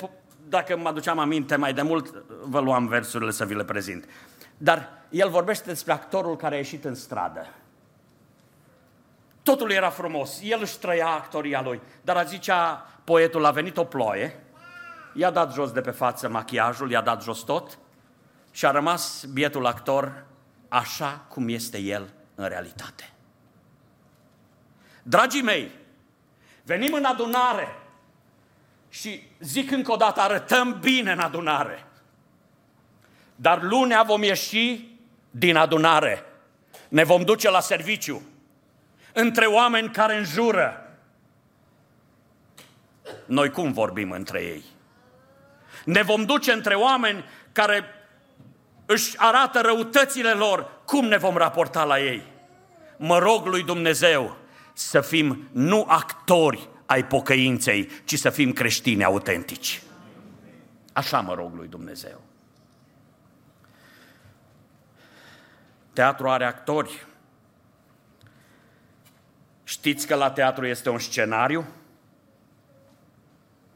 dacă 0.47 0.77
mă 0.77 0.87
aduceam 0.87 1.19
aminte 1.19 1.55
mai 1.55 1.73
de 1.73 1.81
mult, 1.81 2.23
vă 2.43 2.59
luam 2.59 2.87
versurile 2.87 3.31
să 3.31 3.45
vi 3.45 3.53
le 3.53 3.63
prezint. 3.63 4.05
Dar 4.57 4.89
el 5.09 5.29
vorbește 5.29 5.65
despre 5.65 5.93
actorul 5.93 6.35
care 6.35 6.55
a 6.55 6.57
ieșit 6.57 6.85
în 6.85 6.95
stradă. 6.95 7.47
Totul 9.43 9.71
era 9.71 9.89
frumos, 9.89 10.39
el 10.43 10.59
își 10.61 10.79
trăia 10.79 11.07
actoria 11.07 11.61
lui, 11.61 11.81
dar 12.01 12.17
a 12.17 12.23
zicea 12.23 12.87
poetul, 13.03 13.45
a 13.45 13.51
venit 13.51 13.77
o 13.77 13.83
ploaie, 13.83 14.43
i-a 15.13 15.31
dat 15.31 15.53
jos 15.53 15.71
de 15.71 15.81
pe 15.81 15.91
față 15.91 16.29
machiajul, 16.29 16.91
i-a 16.91 17.01
dat 17.01 17.23
jos 17.23 17.39
tot 17.39 17.77
și 18.51 18.65
a 18.65 18.71
rămas 18.71 19.25
bietul 19.33 19.65
actor 19.65 20.25
așa 20.73 21.25
cum 21.27 21.49
este 21.49 21.77
el 21.77 22.09
în 22.35 22.47
realitate. 22.47 23.09
Dragii 25.03 25.41
mei, 25.41 25.71
venim 26.63 26.93
în 26.93 27.03
adunare 27.03 27.75
și 28.89 29.23
zic 29.39 29.71
încă 29.71 29.91
o 29.91 29.95
dată, 29.95 30.21
arătăm 30.21 30.79
bine 30.79 31.11
în 31.11 31.19
adunare. 31.19 31.85
Dar 33.35 33.61
lunea 33.61 34.03
vom 34.03 34.23
ieși 34.23 34.87
din 35.31 35.55
adunare. 35.55 36.25
Ne 36.89 37.03
vom 37.03 37.23
duce 37.23 37.49
la 37.49 37.59
serviciu 37.59 38.21
între 39.13 39.45
oameni 39.45 39.89
care 39.89 40.17
înjură. 40.17 40.97
Noi 43.25 43.49
cum 43.49 43.71
vorbim 43.71 44.11
între 44.11 44.41
ei? 44.43 44.63
Ne 45.85 46.01
vom 46.01 46.25
duce 46.25 46.51
între 46.51 46.75
oameni 46.75 47.25
care 47.51 48.00
își 48.91 49.17
arată 49.17 49.59
răutățile 49.59 50.31
lor, 50.31 50.71
cum 50.85 51.05
ne 51.05 51.17
vom 51.17 51.37
raporta 51.37 51.83
la 51.83 51.99
ei? 51.99 52.23
Mă 52.97 53.17
rog 53.17 53.45
lui 53.45 53.63
Dumnezeu 53.63 54.37
să 54.73 55.01
fim 55.01 55.47
nu 55.51 55.85
actori 55.87 56.69
ai 56.85 57.05
pocăinței, 57.05 57.89
ci 58.05 58.17
să 58.17 58.29
fim 58.29 58.53
creștini 58.53 59.03
autentici. 59.03 59.81
Așa 60.93 61.19
mă 61.19 61.33
rog 61.33 61.53
lui 61.53 61.67
Dumnezeu. 61.67 62.21
Teatru 65.93 66.29
are 66.29 66.45
actori. 66.45 67.05
Știți 69.63 70.07
că 70.07 70.15
la 70.15 70.31
teatru 70.31 70.65
este 70.65 70.89
un 70.89 70.99
scenariu? 70.99 71.65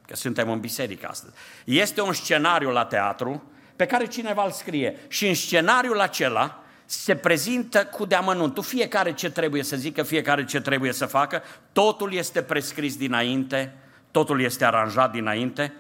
Că 0.07 0.15
suntem 0.15 0.49
în 0.49 0.59
biserică 0.59 1.07
astăzi. 1.07 1.33
Este 1.65 2.01
un 2.01 2.13
scenariu 2.13 2.69
la 2.71 2.85
teatru 2.85 3.43
pe 3.75 3.85
care 3.85 4.05
cineva 4.05 4.45
îl 4.45 4.51
scrie. 4.51 4.97
Și 5.07 5.27
în 5.27 5.33
scenariul 5.33 5.99
acela 5.99 6.63
se 6.85 7.15
prezintă 7.15 7.85
cu 7.85 8.05
deamănuntul. 8.05 8.63
Fiecare 8.63 9.13
ce 9.13 9.31
trebuie 9.31 9.63
să 9.63 9.75
zică, 9.75 10.03
fiecare 10.03 10.45
ce 10.45 10.61
trebuie 10.61 10.91
să 10.91 11.05
facă, 11.05 11.43
totul 11.71 12.13
este 12.13 12.41
prescris 12.41 12.97
dinainte, 12.97 13.73
totul 14.11 14.41
este 14.41 14.65
aranjat 14.65 15.11
dinainte. 15.11 15.73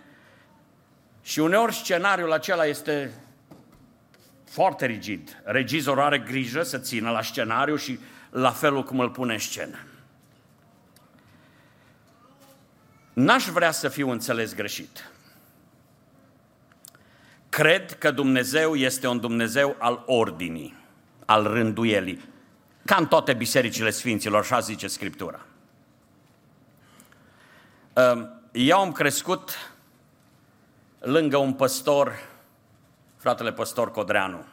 Și 1.21 1.39
uneori 1.39 1.73
scenariul 1.73 2.31
acela 2.31 2.65
este 2.65 3.11
foarte 4.49 4.85
rigid. 4.85 5.41
Regizorul 5.43 6.03
are 6.03 6.19
grijă 6.19 6.63
să 6.63 6.77
țină 6.77 7.11
la 7.11 7.21
scenariu 7.21 7.75
și 7.75 7.99
la 8.29 8.51
felul 8.51 8.83
cum 8.83 8.99
îl 8.99 9.09
pune 9.09 9.33
în 9.33 9.39
scenă. 9.39 9.77
N-aș 13.13 13.45
vrea 13.45 13.71
să 13.71 13.89
fiu 13.89 14.09
înțeles 14.09 14.55
greșit. 14.55 15.09
Cred 17.55 17.93
că 17.93 18.11
Dumnezeu 18.11 18.75
este 18.75 19.07
un 19.07 19.19
Dumnezeu 19.19 19.75
al 19.79 20.03
ordinii. 20.05 20.75
al 21.25 21.43
rânduielii, 21.43 22.29
ca 22.85 22.95
în 22.95 23.07
toate 23.07 23.33
bisericile 23.33 23.89
Sfinților, 23.89 24.39
așa 24.39 24.59
zice 24.59 24.87
Scriptura. 24.87 25.45
Eu 28.51 28.79
am 28.79 28.91
crescut 28.91 29.71
lângă 30.99 31.37
un 31.37 31.53
păstor, 31.53 32.19
fratele 33.17 33.51
păstor 33.51 33.91
Codreanu. 33.91 34.45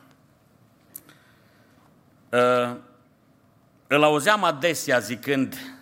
Îl 3.87 4.03
auzeam 4.03 4.45
adesea 4.45 4.99
zicând, 4.99 5.77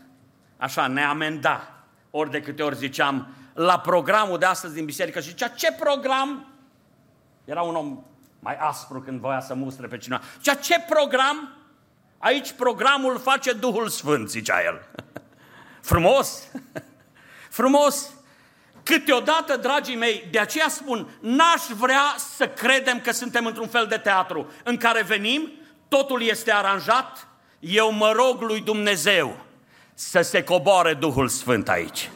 așa, 0.56 0.86
ne 0.86 1.02
amenda, 1.02 1.84
ori 2.10 2.30
de 2.30 2.40
câte 2.40 2.62
ori 2.62 2.76
ziceam, 2.76 3.34
la 3.54 3.80
programul 3.80 4.38
de 4.38 4.46
astăzi 4.46 4.74
din 4.74 4.84
biserică 4.84 5.20
și 5.20 5.28
zicea, 5.28 5.48
ce 5.48 5.72
program? 5.72 6.49
Era 7.44 7.62
un 7.62 7.74
om 7.74 8.04
mai 8.38 8.56
aspru 8.56 9.00
când 9.00 9.20
voia 9.20 9.40
să 9.40 9.54
mustre 9.54 9.86
pe 9.86 9.98
cineva. 9.98 10.22
Zicea, 10.36 10.54
ce 10.54 10.84
program? 10.88 11.54
Aici 12.18 12.52
programul 12.52 13.18
face 13.18 13.52
Duhul 13.52 13.88
Sfânt, 13.88 14.28
zicea 14.28 14.62
el. 14.62 14.88
Frumos! 15.90 16.42
Frumos! 17.58 18.10
Câteodată, 18.82 19.56
dragii 19.56 19.96
mei, 19.96 20.28
de 20.30 20.38
aceea 20.38 20.68
spun, 20.68 21.18
n-aș 21.20 21.62
vrea 21.76 22.14
să 22.36 22.48
credem 22.48 23.00
că 23.00 23.12
suntem 23.12 23.46
într-un 23.46 23.68
fel 23.68 23.86
de 23.86 23.96
teatru 23.96 24.50
în 24.64 24.76
care 24.76 25.02
venim, 25.02 25.50
totul 25.88 26.22
este 26.22 26.52
aranjat, 26.52 27.28
eu 27.58 27.92
mă 27.92 28.12
rog 28.12 28.40
lui 28.40 28.60
Dumnezeu 28.60 29.36
să 29.94 30.20
se 30.20 30.44
coboare 30.44 30.94
Duhul 30.94 31.28
Sfânt 31.28 31.68
aici. 31.68 32.10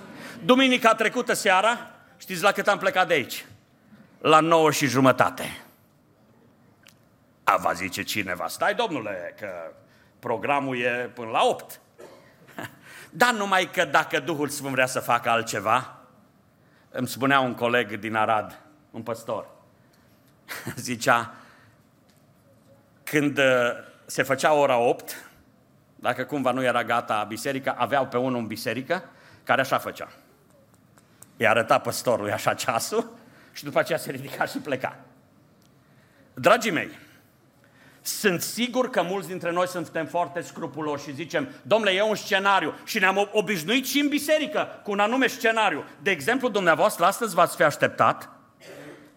Duminica 0.44 0.94
trecută 0.94 1.32
seara, 1.32 1.90
știți 2.16 2.42
la 2.42 2.52
cât 2.52 2.68
am 2.68 2.78
plecat 2.78 3.08
de 3.08 3.14
aici? 3.14 3.44
La 4.24 4.40
nouă 4.40 4.70
și 4.70 4.86
jumătate. 4.86 5.64
A, 7.44 7.56
va 7.56 7.72
zice 7.72 8.02
cineva, 8.02 8.46
stai 8.48 8.74
domnule, 8.74 9.34
că 9.40 9.48
programul 10.18 10.78
e 10.78 11.10
până 11.14 11.30
la 11.30 11.44
8. 11.44 11.80
Dar 13.10 13.32
numai 13.32 13.70
că 13.70 13.84
dacă 13.84 14.20
Duhul 14.20 14.48
Sfânt 14.48 14.72
vrea 14.72 14.86
să 14.86 15.00
facă 15.00 15.28
altceva, 15.30 15.96
îmi 16.90 17.08
spunea 17.08 17.40
un 17.40 17.54
coleg 17.54 17.98
din 17.98 18.14
Arad, 18.14 18.60
un 18.90 19.02
păstor, 19.02 19.46
zicea, 20.76 21.34
când 23.02 23.38
uh, 23.38 23.70
se 24.06 24.22
făcea 24.22 24.52
ora 24.52 24.76
8, 24.76 25.30
dacă 25.96 26.24
cumva 26.24 26.50
nu 26.50 26.62
era 26.62 26.84
gata 26.84 27.24
biserica, 27.24 27.74
aveau 27.78 28.06
pe 28.06 28.16
unul 28.16 28.38
în 28.38 28.46
biserică 28.46 29.04
care 29.42 29.60
așa 29.60 29.78
făcea. 29.78 30.08
I-a 31.36 31.50
arătat 31.50 31.82
păstorului 31.82 32.32
așa 32.32 32.54
ceasul 32.54 33.22
și 33.54 33.64
după 33.64 33.78
aceea 33.78 33.98
se 33.98 34.10
ridica 34.10 34.44
și 34.44 34.58
pleca. 34.58 34.98
Dragii 36.34 36.70
mei, 36.70 36.88
sunt 38.02 38.42
sigur 38.42 38.90
că 38.90 39.02
mulți 39.02 39.28
dintre 39.28 39.50
noi 39.50 39.66
suntem 39.66 40.06
foarte 40.06 40.40
scrupuloși 40.40 41.04
și 41.04 41.14
zicem, 41.14 41.48
domnule, 41.62 41.92
e 41.92 42.02
un 42.02 42.14
scenariu 42.14 42.74
și 42.84 42.98
ne-am 42.98 43.28
obișnuit 43.32 43.86
și 43.86 44.00
în 44.00 44.08
biserică 44.08 44.80
cu 44.82 44.90
un 44.90 44.98
anume 44.98 45.26
scenariu. 45.26 45.84
De 46.02 46.10
exemplu, 46.10 46.48
dumneavoastră 46.48 47.04
astăzi 47.04 47.34
v-ați 47.34 47.56
fi 47.56 47.62
așteptat 47.62 48.30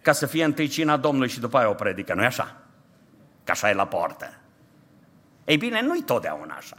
ca 0.02 0.12
să 0.12 0.26
fie 0.26 0.44
întâi 0.44 0.68
cina 0.68 0.96
Domnului 0.96 1.28
și 1.28 1.40
după 1.40 1.58
aia 1.58 1.68
o 1.68 1.74
predică, 1.74 2.14
nu-i 2.14 2.24
așa? 2.24 2.56
Că 3.44 3.50
așa 3.50 3.70
e 3.70 3.74
la 3.74 3.86
poartă. 3.86 4.38
Ei 5.44 5.56
bine, 5.56 5.80
nu-i 5.80 6.02
totdeauna 6.02 6.54
așa. 6.54 6.76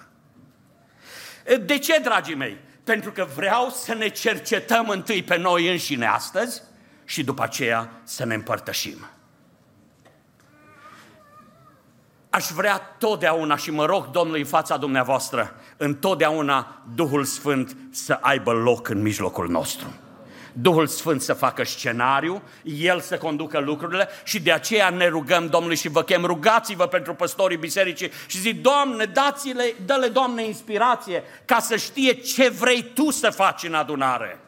De 1.65 1.77
ce, 1.77 1.99
dragii 1.99 2.35
mei? 2.35 2.57
Pentru 2.83 3.11
că 3.11 3.27
vreau 3.35 3.69
să 3.69 3.93
ne 3.93 4.07
cercetăm 4.07 4.89
întâi 4.89 5.23
pe 5.23 5.37
noi 5.37 5.71
înșine 5.71 6.05
astăzi 6.05 6.61
și 7.09 7.23
după 7.23 7.43
aceea 7.43 7.89
să 8.03 8.25
ne 8.25 8.33
împărtășim. 8.33 9.07
Aș 12.29 12.45
vrea 12.47 12.77
totdeauna 12.77 13.55
și 13.55 13.71
mă 13.71 13.85
rog 13.85 14.09
Domnului 14.11 14.39
în 14.39 14.45
fața 14.45 14.77
dumneavoastră, 14.77 15.55
întotdeauna 15.77 16.81
Duhul 16.95 17.23
Sfânt 17.23 17.77
să 17.91 18.17
aibă 18.21 18.51
loc 18.51 18.89
în 18.89 19.01
mijlocul 19.01 19.49
nostru. 19.49 19.93
Duhul 20.53 20.87
Sfânt 20.87 21.21
să 21.21 21.33
facă 21.33 21.63
scenariu, 21.63 22.41
El 22.63 22.99
să 22.99 23.17
conducă 23.17 23.59
lucrurile 23.59 24.07
și 24.23 24.39
de 24.39 24.51
aceea 24.51 24.89
ne 24.89 25.07
rugăm 25.07 25.47
Domnului 25.47 25.77
și 25.77 25.89
vă 25.89 26.03
chem, 26.03 26.25
rugați-vă 26.25 26.85
pentru 26.85 27.13
păstorii 27.13 27.57
bisericii 27.57 28.11
și 28.27 28.39
zic, 28.39 28.61
Doamne, 28.61 29.05
dați-le, 29.05 29.73
dă-le, 29.85 30.07
Doamne, 30.07 30.43
inspirație 30.43 31.23
ca 31.45 31.59
să 31.59 31.75
știe 31.75 32.13
ce 32.13 32.49
vrei 32.49 32.83
Tu 32.83 33.11
să 33.11 33.29
faci 33.29 33.63
în 33.63 33.73
adunare. 33.73 34.39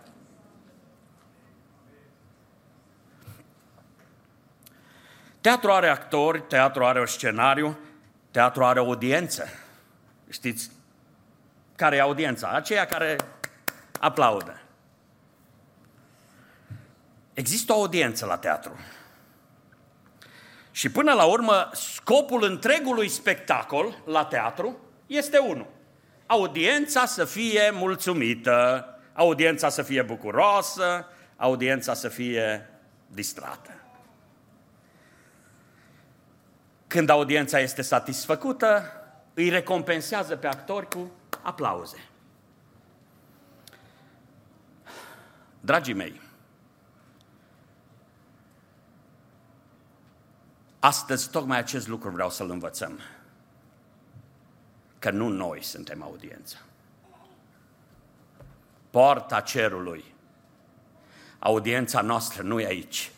Teatru 5.42 5.72
are 5.72 5.90
actori, 5.90 6.42
teatru 6.42 6.86
are 6.86 7.00
un 7.00 7.06
scenariu, 7.06 7.80
teatru 8.32 8.66
are 8.66 8.80
audiență. 8.80 9.48
Știți 10.30 10.72
care 11.76 11.96
e 11.96 12.02
audiența? 12.02 12.48
Aceea 12.48 12.86
care 12.86 13.16
aplaudă. 14.00 14.62
Există 17.34 17.74
o 17.74 17.76
audiență 17.76 18.26
la 18.26 18.38
teatru. 18.38 18.80
Și 20.72 20.90
până 20.92 21.14
la 21.14 21.24
urmă, 21.24 21.70
scopul 21.74 22.44
întregului 22.44 23.08
spectacol 23.08 24.02
la 24.06 24.26
teatru 24.26 24.78
este 25.08 25.38
unul. 25.38 25.68
Audiența 26.26 27.06
să 27.06 27.26
fie 27.26 27.72
mulțumită, 27.74 28.86
audiența 29.14 29.70
să 29.70 29.82
fie 29.82 30.02
bucuroasă, 30.02 31.08
audiența 31.36 31.94
să 31.94 32.08
fie 32.08 32.70
distrată. 33.08 33.81
Când 36.92 37.10
audiența 37.10 37.60
este 37.60 37.82
satisfăcută, 37.82 38.84
îi 39.34 39.50
recompensează 39.50 40.36
pe 40.36 40.48
actori 40.48 40.88
cu 40.88 41.12
aplauze. 41.42 42.10
Dragii 45.60 45.94
mei, 45.94 46.22
astăzi 50.80 51.30
tocmai 51.30 51.58
acest 51.58 51.88
lucru 51.88 52.10
vreau 52.10 52.30
să-l 52.30 52.50
învățăm. 52.50 53.00
Că 55.00 55.12
nu 55.12 55.28
noi 55.28 55.64
suntem 55.64 56.04
audiența. 56.04 56.58
Poarta 58.90 59.42
cerului. 59.42 60.06
Audiența 61.40 62.02
noastră 62.02 62.44
nu 62.44 62.60
e 62.60 62.66
aici. 62.66 63.12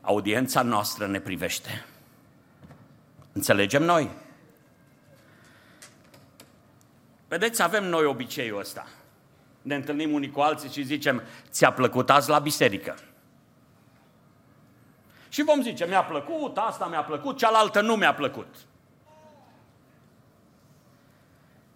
Audiența 0.00 0.62
noastră 0.62 1.06
ne 1.06 1.20
privește. 1.20 1.84
Înțelegem 3.36 3.82
noi? 3.82 4.10
Vedeți, 7.28 7.62
avem 7.62 7.84
noi 7.84 8.04
obiceiul 8.04 8.58
ăsta. 8.58 8.86
Ne 9.62 9.74
întâlnim 9.74 10.12
unii 10.12 10.30
cu 10.30 10.40
alții 10.40 10.70
și 10.70 10.82
zicem, 10.82 11.22
ți-a 11.50 11.72
plăcut 11.72 12.10
azi 12.10 12.28
la 12.28 12.38
biserică? 12.38 12.98
Și 15.28 15.42
vom 15.42 15.62
zice, 15.62 15.86
mi-a 15.86 16.04
plăcut, 16.04 16.56
asta 16.56 16.86
mi-a 16.86 17.02
plăcut, 17.02 17.36
cealaltă 17.36 17.80
nu 17.80 17.94
mi-a 17.94 18.14
plăcut. 18.14 18.54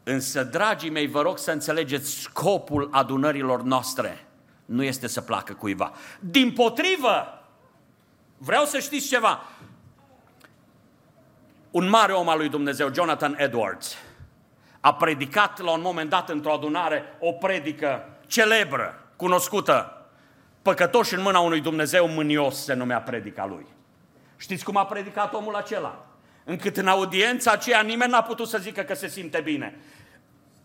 Însă, 0.02 0.44
dragii 0.44 0.90
mei, 0.90 1.06
vă 1.06 1.22
rog 1.22 1.38
să 1.38 1.50
înțelegeți 1.50 2.10
scopul 2.10 2.88
adunărilor 2.92 3.62
noastre 3.62 4.26
nu 4.64 4.82
este 4.82 5.06
să 5.06 5.20
placă 5.20 5.54
cuiva. 5.54 5.92
Din 6.20 6.52
potrivă, 6.52 7.44
vreau 8.38 8.64
să 8.64 8.78
știți 8.78 9.08
ceva, 9.08 9.42
un 11.70 11.88
mare 11.88 12.12
om 12.12 12.28
al 12.28 12.38
lui 12.38 12.48
Dumnezeu, 12.48 12.92
Jonathan 12.94 13.34
Edwards, 13.38 13.96
a 14.80 14.94
predicat 14.94 15.58
la 15.58 15.70
un 15.70 15.80
moment 15.80 16.10
dat 16.10 16.28
într-o 16.28 16.52
adunare 16.52 17.04
o 17.18 17.32
predică 17.32 18.18
celebră, 18.26 19.06
cunoscută. 19.16 20.04
Păcătoși 20.62 21.14
în 21.14 21.22
mâna 21.22 21.38
unui 21.38 21.60
Dumnezeu 21.60 22.08
mânios 22.08 22.64
se 22.64 22.74
numea 22.74 23.00
predica 23.00 23.46
lui. 23.46 23.66
Știți 24.36 24.64
cum 24.64 24.76
a 24.76 24.84
predicat 24.84 25.34
omul 25.34 25.54
acela? 25.54 26.06
Încât 26.44 26.76
în 26.76 26.86
audiența 26.86 27.50
aceea 27.50 27.80
nimeni 27.80 28.10
n-a 28.10 28.22
putut 28.22 28.48
să 28.48 28.58
zică 28.58 28.82
că 28.82 28.94
se 28.94 29.08
simte 29.08 29.40
bine. 29.40 29.80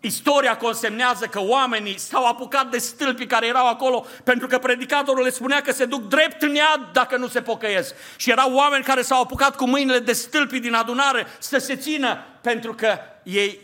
Istoria 0.06 0.58
consemnează 0.58 1.26
că 1.26 1.42
oamenii 1.42 2.00
s-au 2.00 2.26
apucat 2.26 2.70
de 2.70 2.78
stâlpii 2.78 3.28
care 3.28 3.48
erau 3.48 3.68
acolo 3.68 4.06
pentru 4.24 4.48
că 4.48 4.58
predicatorul 4.58 5.24
le 5.24 5.30
spunea 5.30 5.62
că 5.62 5.72
se 5.72 5.86
duc 5.86 6.08
drept 6.08 6.42
în 6.42 6.56
iad 6.56 6.90
dacă 6.94 7.18
nu 7.18 7.28
se 7.28 7.42
pocăiesc. 7.42 7.96
Și 8.16 8.32
erau 8.32 8.54
oameni 8.54 8.84
care 8.84 9.02
s-au 9.02 9.22
apucat 9.22 9.56
cu 9.56 9.68
mâinile 9.68 10.00
de 10.00 10.14
stâlpii 10.14 10.60
din 10.60 10.74
adunare 10.74 11.26
să 11.40 11.58
se 11.58 11.76
țină 11.76 12.18
pentru 12.42 12.74
că 12.74 12.98
ei 13.24 13.60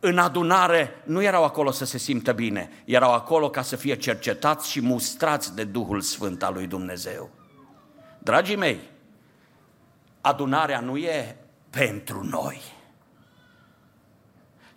în 0.00 0.18
adunare 0.18 1.02
nu 1.04 1.22
erau 1.22 1.44
acolo 1.44 1.70
să 1.70 1.84
se 1.84 1.98
simtă 1.98 2.32
bine, 2.32 2.70
erau 2.84 3.12
acolo 3.12 3.50
ca 3.50 3.62
să 3.62 3.76
fie 3.76 3.96
cercetați 3.96 4.70
și 4.70 4.80
mustrați 4.80 5.54
de 5.54 5.64
Duhul 5.64 6.00
Sfânt 6.00 6.42
al 6.42 6.52
lui 6.54 6.66
Dumnezeu. 6.66 7.30
Dragii 8.18 8.56
mei, 8.56 8.80
adunarea 10.20 10.80
nu 10.80 10.96
e 10.96 11.36
pentru 11.70 12.24
noi 12.24 12.77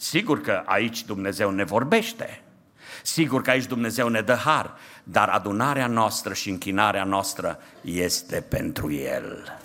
Sigur 0.01 0.41
că 0.41 0.63
aici 0.65 1.05
Dumnezeu 1.05 1.49
ne 1.49 1.63
vorbește. 1.63 2.41
Sigur 3.03 3.41
că 3.41 3.49
aici 3.49 3.65
Dumnezeu 3.65 4.07
ne 4.07 4.21
dă 4.21 4.33
har, 4.33 4.77
dar 5.03 5.29
adunarea 5.29 5.87
noastră 5.87 6.33
și 6.33 6.49
închinarea 6.49 7.03
noastră 7.03 7.59
este 7.81 8.41
pentru 8.41 8.91
El. 8.91 9.59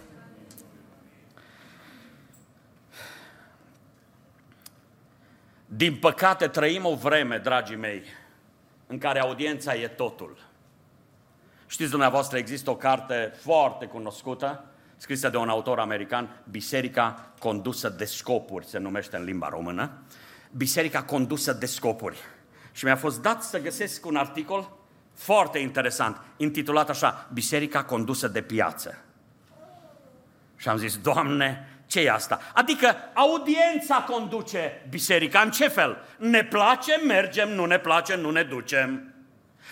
Din 5.67 5.97
păcate 5.97 6.49
trăim 6.49 6.85
o 6.85 6.95
vreme, 6.95 7.39
dragii 7.39 7.77
mei, 7.77 8.03
în 8.87 8.99
care 8.99 9.21
audiența 9.21 9.75
e 9.75 9.89
totul. 9.89 10.39
Știți 11.67 11.91
dumneavoastră, 11.91 12.39
există 12.39 12.71
o 12.71 12.77
carte 12.77 13.33
foarte 13.43 13.87
cunoscută, 13.87 14.65
scrisă 14.97 15.29
de 15.29 15.37
un 15.37 15.49
autor 15.49 15.79
american, 15.79 16.43
Biserica 16.51 17.33
condusă 17.39 17.89
de 17.89 18.05
scopuri, 18.05 18.67
se 18.67 18.79
numește 18.79 19.17
în 19.17 19.25
limba 19.25 19.49
română, 19.49 19.91
Biserica 20.57 21.03
condusă 21.03 21.53
de 21.53 21.67
scopuri. 21.67 22.19
Și 22.73 22.85
mi-a 22.85 22.97
fost 22.97 23.23
dat 23.23 23.43
să 23.43 23.61
găsesc 23.61 24.07
un 24.07 24.17
articol 24.17 24.77
foarte 25.15 25.59
interesant, 25.59 26.21
intitulat 26.37 26.89
așa, 26.89 27.29
Biserica 27.33 27.85
condusă 27.85 28.29
de 28.29 28.43
piață. 28.43 28.99
Și 30.57 30.69
am 30.69 30.77
zis, 30.77 30.97
Doamne, 30.99 31.69
ce 31.87 32.01
e 32.01 32.13
asta? 32.13 32.41
Adică 32.55 32.97
audiența 33.15 34.05
conduce 34.09 34.87
biserica. 34.91 35.41
În 35.41 35.51
ce 35.51 35.69
fel? 35.69 36.05
Ne 36.19 36.45
place, 36.45 36.97
mergem, 37.07 37.49
nu 37.49 37.65
ne 37.65 37.79
place, 37.79 38.17
nu 38.17 38.31
ne 38.31 38.43
ducem. 38.43 39.15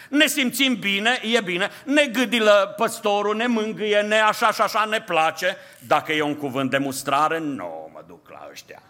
Ne 0.08 0.26
simțim 0.26 0.74
bine, 0.78 1.20
e 1.34 1.40
bine, 1.40 1.70
ne 1.84 2.06
gâdilă 2.06 2.74
păstorul, 2.76 3.36
ne 3.36 3.46
mângâie, 3.46 4.00
ne 4.00 4.20
așa 4.20 4.52
și 4.52 4.60
așa 4.60 4.84
ne 4.84 5.00
place. 5.00 5.56
Dacă 5.86 6.12
e 6.12 6.22
un 6.22 6.34
cuvânt 6.34 6.70
de 6.70 6.78
mustrare, 6.78 7.38
nu 7.38 7.90
mă 7.92 8.04
duc 8.06 8.30
la 8.30 8.48
ăștia. 8.50 8.82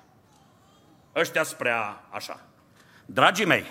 Ăștia 1.17 1.43
spre 1.43 1.75
așa. 2.11 2.41
Dragii 3.07 3.45
mei, 3.45 3.65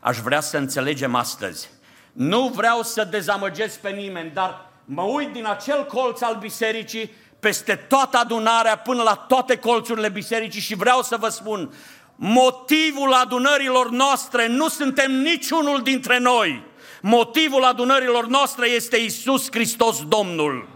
aș 0.00 0.18
vrea 0.18 0.40
să 0.40 0.56
înțelegem 0.56 1.14
astăzi. 1.14 1.70
Nu 2.12 2.48
vreau 2.48 2.82
să 2.82 3.04
dezamăgesc 3.04 3.78
pe 3.80 3.90
nimeni, 3.90 4.30
dar 4.30 4.70
mă 4.84 5.02
uit 5.02 5.32
din 5.32 5.46
acel 5.46 5.86
colț 5.86 6.20
al 6.20 6.36
bisericii 6.36 7.10
peste 7.40 7.74
toată 7.74 8.16
adunarea, 8.16 8.78
până 8.78 9.02
la 9.02 9.14
toate 9.14 9.56
colțurile 9.56 10.08
bisericii 10.08 10.60
și 10.60 10.74
vreau 10.74 11.02
să 11.02 11.16
vă 11.16 11.28
spun, 11.28 11.74
motivul 12.16 13.12
adunărilor 13.12 13.90
noastre 13.90 14.46
nu 14.46 14.68
suntem 14.68 15.12
niciunul 15.12 15.82
dintre 15.82 16.18
noi. 16.18 16.62
Motivul 17.02 17.64
adunărilor 17.64 18.26
noastre 18.26 18.68
este 18.68 18.96
Isus 18.96 19.46
Hristos 19.50 20.04
Domnul. 20.06 20.73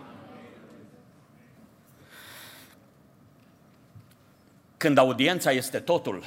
Când 4.79 4.99
audiența 4.99 5.51
este 5.51 5.81
totul, 5.81 6.25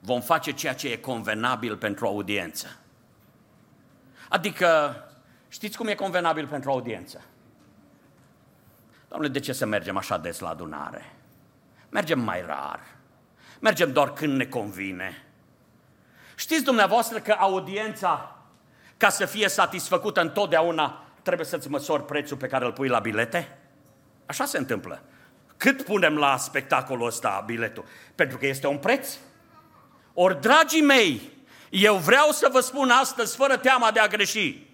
vom 0.00 0.20
face 0.20 0.52
ceea 0.52 0.74
ce 0.74 0.88
e 0.88 0.96
convenabil 0.96 1.76
pentru 1.76 2.06
audiență. 2.06 2.76
Adică, 4.28 4.96
știți 5.48 5.76
cum 5.76 5.86
e 5.86 5.94
convenabil 5.94 6.46
pentru 6.46 6.70
audiență? 6.70 7.20
Doamne, 9.08 9.28
de 9.28 9.40
ce 9.40 9.52
să 9.52 9.66
mergem 9.66 9.96
așa 9.96 10.18
des 10.18 10.38
la 10.38 10.48
adunare? 10.48 11.12
Mergem 11.88 12.20
mai 12.20 12.42
rar. 12.46 12.80
Mergem 13.60 13.92
doar 13.92 14.12
când 14.12 14.36
ne 14.36 14.44
convine. 14.44 15.24
Știți 16.34 16.64
dumneavoastră 16.64 17.18
că 17.18 17.32
audiența, 17.38 18.36
ca 18.96 19.08
să 19.08 19.24
fie 19.24 19.48
satisfăcută 19.48 20.20
întotdeauna, 20.20 21.04
trebuie 21.22 21.46
să-ți 21.46 21.70
măsori 21.70 22.04
prețul 22.04 22.36
pe 22.36 22.46
care 22.46 22.64
îl 22.64 22.72
pui 22.72 22.88
la 22.88 22.98
bilete? 22.98 23.58
Așa 24.26 24.44
se 24.44 24.58
întâmplă. 24.58 25.02
Cât 25.56 25.82
punem 25.82 26.16
la 26.16 26.36
spectacolul 26.36 27.06
ăsta 27.06 27.42
biletul? 27.46 27.84
Pentru 28.14 28.38
că 28.38 28.46
este 28.46 28.66
un 28.66 28.78
preț. 28.78 29.08
Ori, 30.14 30.40
dragii 30.40 30.82
mei, 30.82 31.20
eu 31.70 31.96
vreau 31.96 32.30
să 32.30 32.48
vă 32.52 32.60
spun 32.60 32.90
astăzi, 32.90 33.36
fără 33.36 33.56
teama 33.56 33.90
de 33.90 34.00
a 34.00 34.06
greși, 34.06 34.66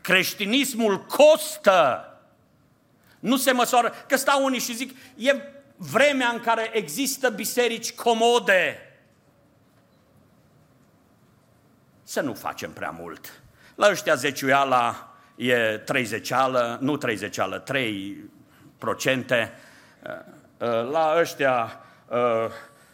creștinismul 0.00 1.04
costă 1.04 2.02
nu 3.18 3.36
se 3.36 3.52
măsoară, 3.52 3.92
că 4.08 4.16
stau 4.16 4.44
unii 4.44 4.60
și 4.60 4.74
zic, 4.74 4.96
e 5.16 5.42
vremea 5.76 6.28
în 6.28 6.40
care 6.40 6.70
există 6.72 7.30
biserici 7.30 7.92
comode. 7.92 8.82
Să 12.02 12.20
nu 12.20 12.34
facem 12.34 12.72
prea 12.72 12.90
mult. 12.90 13.42
La 13.74 13.90
ăștia 13.90 14.14
zeciuiala 14.14 15.14
e 15.36 15.78
30 15.78 16.32
nu 16.78 16.96
30 16.96 17.38
3 17.64 18.16
procente. 18.78 19.58
La 20.90 21.14
ăștia 21.18 21.80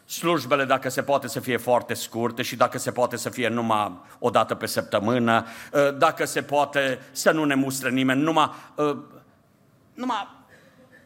slujbele, 0.05 0.64
dacă 0.64 0.88
se 0.88 1.03
poate 1.03 1.29
să 1.29 1.40
fie 1.40 1.57
foarte 1.57 1.94
scurte 1.94 2.42
și 2.42 2.57
dacă 2.57 2.79
se 2.79 2.90
poate 2.90 3.16
să 3.16 3.31
fie 3.31 3.48
numai 3.48 4.00
o 4.18 4.31
dată 4.31 4.55
pe 4.55 4.66
săptămână, 4.66 5.46
dacă 5.98 6.24
se 6.24 6.42
poate 6.42 6.98
să 7.12 7.31
nu 7.31 7.44
ne 7.44 7.55
mustre 7.55 7.90
nimeni, 7.90 8.22
numai 8.22 8.50
numai 9.94 10.29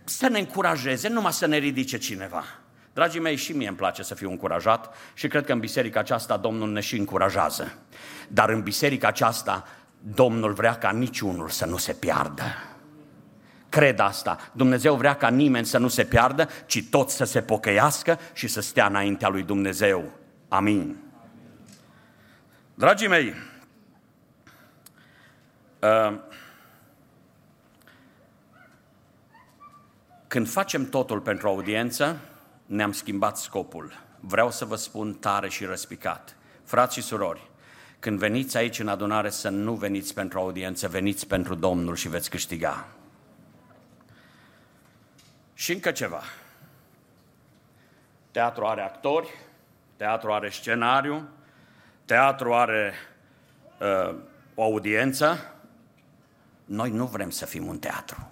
să 0.05 0.29
ne 0.29 0.39
încurajeze, 0.39 1.09
numai 1.09 1.33
să 1.33 1.47
ne 1.47 1.57
ridice 1.57 1.99
cineva. 1.99 2.45
Dragii 2.93 3.21
mei, 3.21 3.37
și 3.37 3.53
mie 3.53 3.69
îmi 3.69 3.77
place 3.77 4.03
să 4.03 4.15
fiu 4.15 4.31
încurajat 4.31 4.95
și 5.15 5.29
cred 5.29 5.45
că 5.45 5.53
în 5.53 5.59
biserica 5.59 6.01
aceasta 6.01 6.37
Domnul 6.37 6.73
ne 6.73 6.81
și 6.81 6.97
încurajează. 6.97 7.73
Dar 8.29 8.49
în 8.49 8.63
biserica 8.63 9.09
aceasta 9.09 9.67
Domnul 10.15 10.53
vrea 10.53 10.75
ca 10.75 10.91
niciunul 10.91 11.49
să 11.49 11.67
nu 11.67 11.77
se 11.77 11.93
piardă. 11.93 12.43
Cred 13.69 13.99
asta. 13.99 14.51
Dumnezeu 14.53 14.95
vrea 14.95 15.15
ca 15.15 15.29
nimeni 15.29 15.67
să 15.67 15.79
nu 15.79 15.89
se 15.89 16.05
piardă, 16.05 16.49
ci 16.67 16.85
toți 16.91 17.17
să 17.17 17.25
se 17.25 17.43
pocăiască 17.43 18.19
și 18.33 18.47
să 18.47 18.61
stea 18.61 18.87
înaintea 18.87 19.29
lui 19.29 19.43
Dumnezeu. 19.43 20.05
Amin. 20.49 20.97
Dragii 22.75 23.09
mei, 23.09 23.35
uh, 25.81 26.19
Când 30.29 30.49
facem 30.49 30.89
totul 30.89 31.21
pentru 31.21 31.49
audiență, 31.49 32.21
ne-am 32.67 32.93
schimbat 32.93 33.37
scopul. 33.37 33.93
Vreau 34.21 34.51
să 34.51 34.65
vă 34.65 34.77
spun 34.77 35.15
tare 35.15 35.49
și 35.49 35.65
răspicat. 35.65 36.37
Frați 36.65 36.95
și 36.95 37.03
surori, 37.03 37.51
când 37.99 38.19
veniți 38.19 38.57
aici 38.57 38.79
în 38.79 38.89
adunare 38.89 39.31
să 39.31 39.49
nu 39.49 39.75
veniți 39.75 40.15
pentru 40.15 40.39
audiență, 40.39 40.89
veniți 40.89 41.27
pentru 41.27 41.55
Domnul 41.55 41.95
și 41.95 42.09
veți 42.09 42.31
câștiga. 42.31 42.89
Și 45.59 45.73
încă 45.73 45.91
ceva. 45.91 46.23
Teatru 48.31 48.67
are 48.67 48.83
actori, 48.83 49.29
teatru 49.97 50.33
are 50.33 50.49
scenariu, 50.49 51.29
teatru 52.05 52.55
are 52.55 52.95
uh, 53.79 54.15
o 54.55 54.63
audiență. 54.63 55.55
Noi 56.65 56.91
nu 56.91 57.07
vrem 57.07 57.31
să 57.31 57.47
fim 57.47 57.67
un 57.67 57.79
teatru 57.79 58.31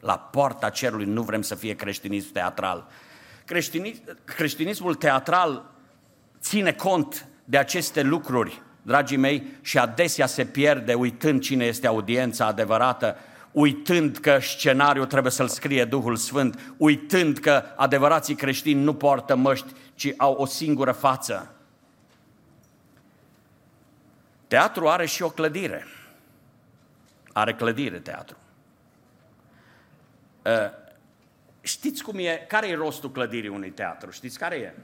la 0.00 0.18
poarta 0.18 0.70
cerului, 0.70 1.04
nu 1.04 1.22
vrem 1.22 1.42
să 1.42 1.54
fie 1.54 1.74
creștinism 1.74 2.32
teatral. 2.32 2.88
Creștinism, 3.44 4.02
creștinismul 4.24 4.94
teatral 4.94 5.70
ține 6.40 6.72
cont 6.72 7.26
de 7.44 7.58
aceste 7.58 8.02
lucruri, 8.02 8.62
dragii 8.82 9.16
mei, 9.16 9.46
și 9.60 9.78
adesea 9.78 10.26
se 10.26 10.44
pierde 10.44 10.94
uitând 10.94 11.40
cine 11.40 11.64
este 11.64 11.86
audiența 11.86 12.46
adevărată, 12.46 13.16
uitând 13.52 14.16
că 14.16 14.38
scenariul 14.40 15.06
trebuie 15.06 15.32
să-l 15.32 15.48
scrie 15.48 15.84
Duhul 15.84 16.16
Sfânt, 16.16 16.74
uitând 16.76 17.38
că 17.38 17.64
adevărații 17.76 18.34
creștini 18.34 18.82
nu 18.82 18.94
poartă 18.94 19.36
măști, 19.36 19.72
ci 19.94 20.12
au 20.16 20.32
o 20.32 20.46
singură 20.46 20.92
față. 20.92 21.54
Teatru 24.46 24.88
are 24.88 25.06
și 25.06 25.22
o 25.22 25.30
clădire. 25.30 25.86
Are 27.32 27.54
clădire 27.54 27.98
teatru. 27.98 28.36
Uh, 30.44 30.70
știți 31.60 32.02
cum 32.02 32.18
e, 32.18 32.44
care 32.48 32.68
e 32.68 32.74
rostul 32.74 33.10
clădirii 33.10 33.48
unui 33.48 33.70
teatru? 33.70 34.10
Știți 34.10 34.38
care 34.38 34.56
e? 34.56 34.74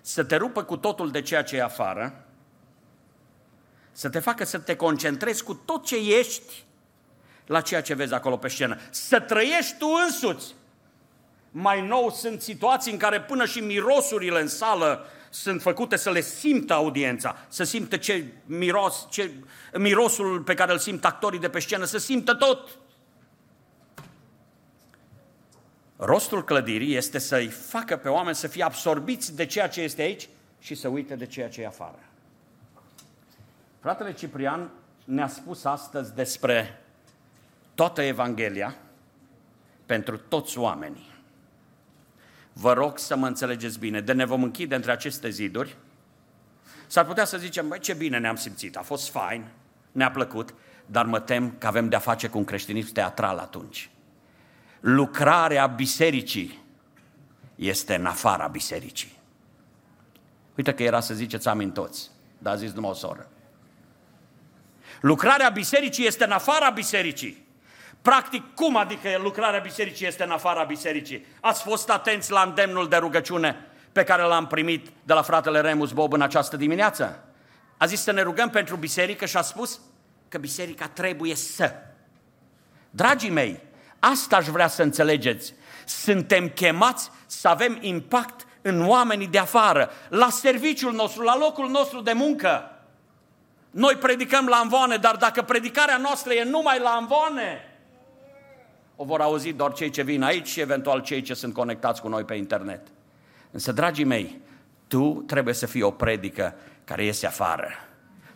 Să 0.00 0.24
te 0.24 0.36
rupă 0.36 0.62
cu 0.62 0.76
totul 0.76 1.10
de 1.10 1.22
ceea 1.22 1.42
ce 1.42 1.56
e 1.56 1.62
afară, 1.62 2.24
să 3.92 4.08
te 4.08 4.18
facă 4.18 4.44
să 4.44 4.58
te 4.58 4.76
concentrezi 4.76 5.42
cu 5.42 5.54
tot 5.54 5.84
ce 5.84 5.96
ești 6.18 6.64
la 7.50 7.60
ceea 7.60 7.82
ce 7.82 7.94
vezi 7.94 8.14
acolo 8.14 8.36
pe 8.36 8.48
scenă. 8.48 8.78
Să 8.90 9.20
trăiești 9.20 9.78
tu 9.78 9.86
însuți. 10.06 10.54
Mai 11.50 11.86
nou 11.86 12.10
sunt 12.10 12.40
situații 12.40 12.92
în 12.92 12.98
care 12.98 13.20
până 13.20 13.44
și 13.44 13.60
mirosurile 13.60 14.40
în 14.40 14.48
sală 14.48 15.06
sunt 15.30 15.62
făcute 15.62 15.96
să 15.96 16.10
le 16.10 16.20
simtă 16.20 16.72
audiența, 16.72 17.36
să 17.48 17.64
simtă 17.64 17.96
ce 17.96 18.24
miros, 18.46 19.06
ce 19.10 19.30
mirosul 19.74 20.40
pe 20.40 20.54
care 20.54 20.72
îl 20.72 20.78
simt 20.78 21.04
actorii 21.04 21.38
de 21.38 21.48
pe 21.48 21.58
scenă, 21.58 21.84
să 21.84 21.98
simtă 21.98 22.34
tot. 22.34 22.78
Rostul 25.96 26.44
clădirii 26.44 26.96
este 26.96 27.18
să-i 27.18 27.48
facă 27.48 27.96
pe 27.96 28.08
oameni 28.08 28.36
să 28.36 28.46
fie 28.46 28.64
absorbiți 28.64 29.36
de 29.36 29.46
ceea 29.46 29.68
ce 29.68 29.80
este 29.80 30.02
aici 30.02 30.28
și 30.60 30.74
să 30.74 30.88
uite 30.88 31.14
de 31.14 31.26
ceea 31.26 31.48
ce 31.48 31.60
e 31.62 31.66
afară. 31.66 31.98
Fratele 33.80 34.12
Ciprian 34.12 34.70
ne-a 35.04 35.28
spus 35.28 35.64
astăzi 35.64 36.14
despre 36.14 36.80
toată 37.80 38.02
Evanghelia 38.02 38.76
pentru 39.86 40.16
toți 40.16 40.58
oamenii. 40.58 41.14
Vă 42.52 42.72
rog 42.72 42.98
să 42.98 43.16
mă 43.16 43.26
înțelegeți 43.26 43.78
bine, 43.78 44.00
de 44.00 44.12
ne 44.12 44.24
vom 44.24 44.42
închide 44.42 44.74
între 44.74 44.92
aceste 44.92 45.28
ziduri. 45.28 45.76
S-ar 46.86 47.04
putea 47.04 47.24
să 47.24 47.38
zicem, 47.38 47.68
băi, 47.68 47.78
ce 47.78 47.94
bine 47.94 48.18
ne-am 48.18 48.36
simțit, 48.36 48.76
a 48.76 48.82
fost 48.82 49.10
fain, 49.10 49.44
ne-a 49.92 50.10
plăcut, 50.10 50.54
dar 50.86 51.06
mă 51.06 51.20
tem 51.20 51.54
că 51.58 51.66
avem 51.66 51.88
de-a 51.88 51.98
face 51.98 52.28
cu 52.28 52.38
un 52.38 52.44
creștinism 52.44 52.92
teatral 52.92 53.38
atunci 53.38 53.90
lucrarea 54.80 55.66
bisericii 55.66 56.58
este 57.54 57.94
în 57.94 58.06
afara 58.06 58.46
bisericii. 58.46 59.18
Uite 60.56 60.74
că 60.74 60.82
era 60.82 61.00
să 61.00 61.14
ziceți 61.14 61.48
amin 61.48 61.70
toți, 61.70 62.10
dar 62.38 62.52
a 62.52 62.56
zis 62.56 62.72
numai 62.72 62.90
o 62.90 62.94
soră. 62.94 63.28
Lucrarea 65.00 65.48
bisericii 65.48 66.06
este 66.06 66.24
în 66.24 66.30
afara 66.30 66.70
bisericii. 66.70 67.48
Practic, 68.02 68.54
cum 68.54 68.76
adică 68.76 69.08
lucrarea 69.22 69.60
bisericii 69.60 70.06
este 70.06 70.22
în 70.22 70.30
afara 70.30 70.62
bisericii? 70.62 71.26
Ați 71.40 71.62
fost 71.62 71.90
atenți 71.90 72.30
la 72.30 72.42
îndemnul 72.42 72.88
de 72.88 72.96
rugăciune 72.96 73.66
pe 73.92 74.04
care 74.04 74.22
l-am 74.22 74.46
primit 74.46 74.88
de 75.02 75.12
la 75.12 75.22
fratele 75.22 75.60
Remus 75.60 75.92
Bob 75.92 76.12
în 76.12 76.22
această 76.22 76.56
dimineață? 76.56 77.24
A 77.76 77.86
zis 77.86 78.02
să 78.02 78.12
ne 78.12 78.22
rugăm 78.22 78.50
pentru 78.50 78.76
biserică 78.76 79.26
și 79.26 79.36
a 79.36 79.42
spus 79.42 79.80
că 80.28 80.38
biserica 80.38 80.88
trebuie 80.88 81.34
să. 81.34 81.72
Dragii 82.90 83.30
mei, 83.30 83.60
asta 83.98 84.36
aș 84.36 84.46
vrea 84.46 84.68
să 84.68 84.82
înțelegeți. 84.82 85.54
Suntem 85.84 86.48
chemați 86.48 87.10
să 87.26 87.48
avem 87.48 87.78
impact 87.80 88.46
în 88.62 88.88
oamenii 88.88 89.26
de 89.26 89.38
afară, 89.38 89.90
la 90.08 90.28
serviciul 90.30 90.92
nostru, 90.92 91.22
la 91.22 91.36
locul 91.36 91.68
nostru 91.68 92.00
de 92.00 92.12
muncă. 92.12 92.70
Noi 93.70 93.96
predicăm 93.96 94.46
la 94.46 94.56
învoane, 94.56 94.96
dar 94.96 95.16
dacă 95.16 95.42
predicarea 95.42 95.96
noastră 95.96 96.32
e 96.32 96.44
numai 96.44 96.78
la 96.78 96.96
învoane, 97.00 97.69
o 99.00 99.04
vor 99.04 99.20
auzi 99.20 99.52
doar 99.52 99.72
cei 99.72 99.90
ce 99.90 100.02
vin 100.02 100.22
aici 100.22 100.46
și 100.46 100.60
eventual 100.60 101.02
cei 101.02 101.22
ce 101.22 101.34
sunt 101.34 101.54
conectați 101.54 102.00
cu 102.00 102.08
noi 102.08 102.24
pe 102.24 102.34
internet. 102.34 102.80
Însă, 103.50 103.72
dragii 103.72 104.04
mei, 104.04 104.40
tu 104.86 105.24
trebuie 105.26 105.54
să 105.54 105.66
fii 105.66 105.82
o 105.82 105.90
predică 105.90 106.54
care 106.84 107.04
iese 107.04 107.26
afară. 107.26 107.68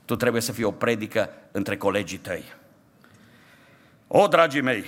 Tu 0.05 0.16
trebuie 0.16 0.42
să 0.42 0.53
fii 0.53 0.64
o 0.64 0.70
predică 0.70 1.31
între 1.53 1.77
colegii 1.77 2.18
tăi. 2.18 2.44
O, 4.07 4.27
dragii 4.27 4.61
mei, 4.61 4.85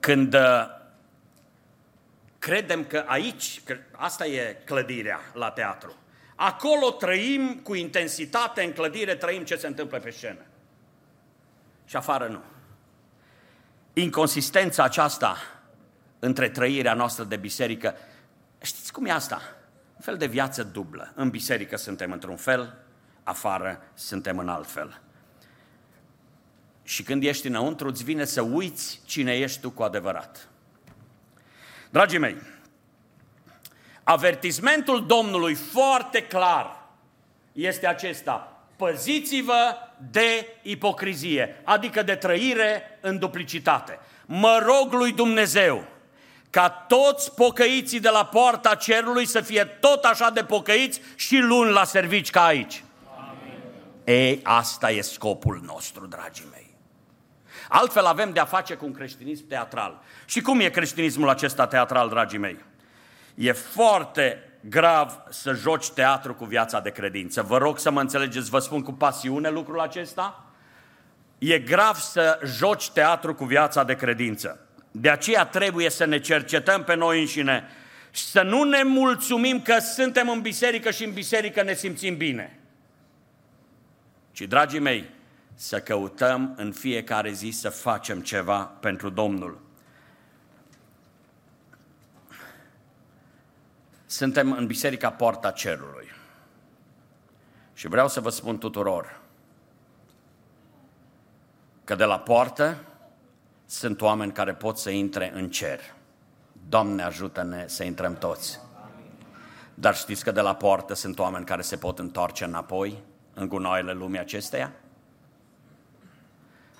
când 0.00 0.34
uh, 0.34 0.66
credem 2.38 2.84
că 2.84 3.04
aici, 3.06 3.60
că 3.64 3.76
asta 3.92 4.26
e 4.26 4.62
clădirea 4.64 5.20
la 5.32 5.50
teatru, 5.50 5.96
acolo 6.34 6.90
trăim 6.90 7.60
cu 7.62 7.74
intensitate, 7.74 8.62
în 8.62 8.72
clădire 8.72 9.14
trăim 9.14 9.44
ce 9.44 9.56
se 9.56 9.66
întâmplă 9.66 9.98
pe 9.98 10.10
scenă. 10.10 10.44
Și 11.84 11.96
afară 11.96 12.26
nu. 12.26 12.49
Inconsistența 14.00 14.82
aceasta 14.82 15.36
între 16.18 16.48
trăirea 16.48 16.94
noastră 16.94 17.24
de 17.24 17.36
biserică, 17.36 17.94
știți 18.62 18.92
cum 18.92 19.04
e 19.04 19.10
asta? 19.10 19.40
Un 19.94 20.00
fel 20.00 20.16
de 20.16 20.26
viață 20.26 20.62
dublă. 20.62 21.12
În 21.14 21.30
biserică 21.30 21.76
suntem 21.76 22.12
într-un 22.12 22.36
fel, 22.36 22.76
afară 23.22 23.82
suntem 23.94 24.38
în 24.38 24.48
alt 24.48 24.70
fel. 24.70 25.00
Și 26.82 27.02
când 27.02 27.24
ești 27.24 27.46
înăuntru, 27.46 27.88
îți 27.88 28.04
vine 28.04 28.24
să 28.24 28.42
uiți 28.42 29.00
cine 29.04 29.32
ești 29.36 29.60
tu 29.60 29.70
cu 29.70 29.82
adevărat. 29.82 30.48
Dragii 31.90 32.18
mei, 32.18 32.36
avertismentul 34.02 35.06
Domnului 35.06 35.54
foarte 35.54 36.22
clar 36.22 36.88
este 37.52 37.86
acesta. 37.86 38.59
Păziți-vă 38.80 39.76
de 40.10 40.46
ipocrizie, 40.62 41.60
adică 41.64 42.02
de 42.02 42.14
trăire 42.14 42.98
în 43.00 43.18
duplicitate. 43.18 43.98
Mă 44.26 44.62
rog 44.66 44.92
lui 44.92 45.12
Dumnezeu 45.12 45.84
ca 46.50 46.68
toți 46.68 47.34
pocăiții 47.34 48.00
de 48.00 48.08
la 48.08 48.24
poarta 48.24 48.74
cerului 48.74 49.26
să 49.26 49.40
fie 49.40 49.64
tot 49.64 50.04
așa 50.04 50.30
de 50.30 50.44
pocăiți 50.44 51.00
și 51.14 51.38
luni 51.38 51.70
la 51.70 51.84
servici 51.84 52.30
ca 52.30 52.44
aici. 52.44 52.84
Amin. 53.18 53.58
Ei, 54.04 54.40
asta 54.42 54.90
e 54.90 55.00
scopul 55.00 55.60
nostru, 55.66 56.06
dragii 56.06 56.48
mei. 56.50 56.76
Altfel 57.68 58.04
avem 58.04 58.32
de-a 58.32 58.44
face 58.44 58.74
cu 58.74 58.84
un 58.84 58.92
creștinism 58.92 59.46
teatral. 59.46 60.02
Și 60.24 60.40
cum 60.40 60.60
e 60.60 60.68
creștinismul 60.68 61.28
acesta 61.28 61.66
teatral, 61.66 62.08
dragii 62.08 62.38
mei? 62.38 62.64
E 63.34 63.52
foarte 63.52 64.49
grav 64.60 65.22
să 65.28 65.52
joci 65.52 65.90
teatru 65.90 66.34
cu 66.34 66.44
viața 66.44 66.80
de 66.80 66.90
credință. 66.90 67.42
Vă 67.42 67.58
rog 67.58 67.78
să 67.78 67.90
mă 67.90 68.00
înțelegeți, 68.00 68.50
vă 68.50 68.58
spun 68.58 68.82
cu 68.82 68.92
pasiune 68.92 69.50
lucrul 69.50 69.80
acesta. 69.80 70.44
E 71.38 71.58
grav 71.58 71.96
să 71.96 72.40
joci 72.44 72.90
teatru 72.90 73.34
cu 73.34 73.44
viața 73.44 73.84
de 73.84 73.94
credință. 73.94 74.60
De 74.90 75.10
aceea 75.10 75.46
trebuie 75.46 75.90
să 75.90 76.04
ne 76.04 76.20
cercetăm 76.20 76.84
pe 76.84 76.94
noi 76.94 77.20
înșine 77.20 77.68
și 78.10 78.22
să 78.22 78.42
nu 78.42 78.62
ne 78.62 78.82
mulțumim 78.82 79.62
că 79.62 79.78
suntem 79.78 80.28
în 80.28 80.40
biserică 80.40 80.90
și 80.90 81.04
în 81.04 81.12
biserică 81.12 81.62
ne 81.62 81.74
simțim 81.74 82.16
bine. 82.16 82.58
Ci, 84.32 84.40
dragii 84.40 84.78
mei, 84.78 85.10
să 85.54 85.80
căutăm 85.80 86.54
în 86.56 86.72
fiecare 86.72 87.32
zi 87.32 87.50
să 87.50 87.68
facem 87.68 88.20
ceva 88.20 88.60
pentru 88.60 89.08
Domnul. 89.08 89.69
Suntem 94.10 94.52
în 94.52 94.66
Biserica 94.66 95.10
Poarta 95.10 95.50
Cerului. 95.50 96.06
Și 97.74 97.88
vreau 97.88 98.08
să 98.08 98.20
vă 98.20 98.30
spun 98.30 98.58
tuturor 98.58 99.20
că 101.84 101.94
de 101.94 102.04
la 102.04 102.18
poartă 102.18 102.76
sunt 103.66 104.00
oameni 104.00 104.32
care 104.32 104.54
pot 104.54 104.78
să 104.78 104.90
intre 104.90 105.32
în 105.34 105.50
cer. 105.50 105.80
Doamne 106.68 107.02
ajută-ne 107.02 107.64
să 107.66 107.84
intrăm 107.84 108.14
toți. 108.14 108.60
Dar 109.74 109.96
știți 109.96 110.24
că 110.24 110.30
de 110.30 110.40
la 110.40 110.54
poartă 110.54 110.94
sunt 110.94 111.18
oameni 111.18 111.44
care 111.44 111.62
se 111.62 111.76
pot 111.76 111.98
întoarce 111.98 112.44
înapoi 112.44 113.02
în 113.34 113.48
gunoaiele 113.48 113.92
lumii 113.92 114.18
acesteia? 114.18 114.72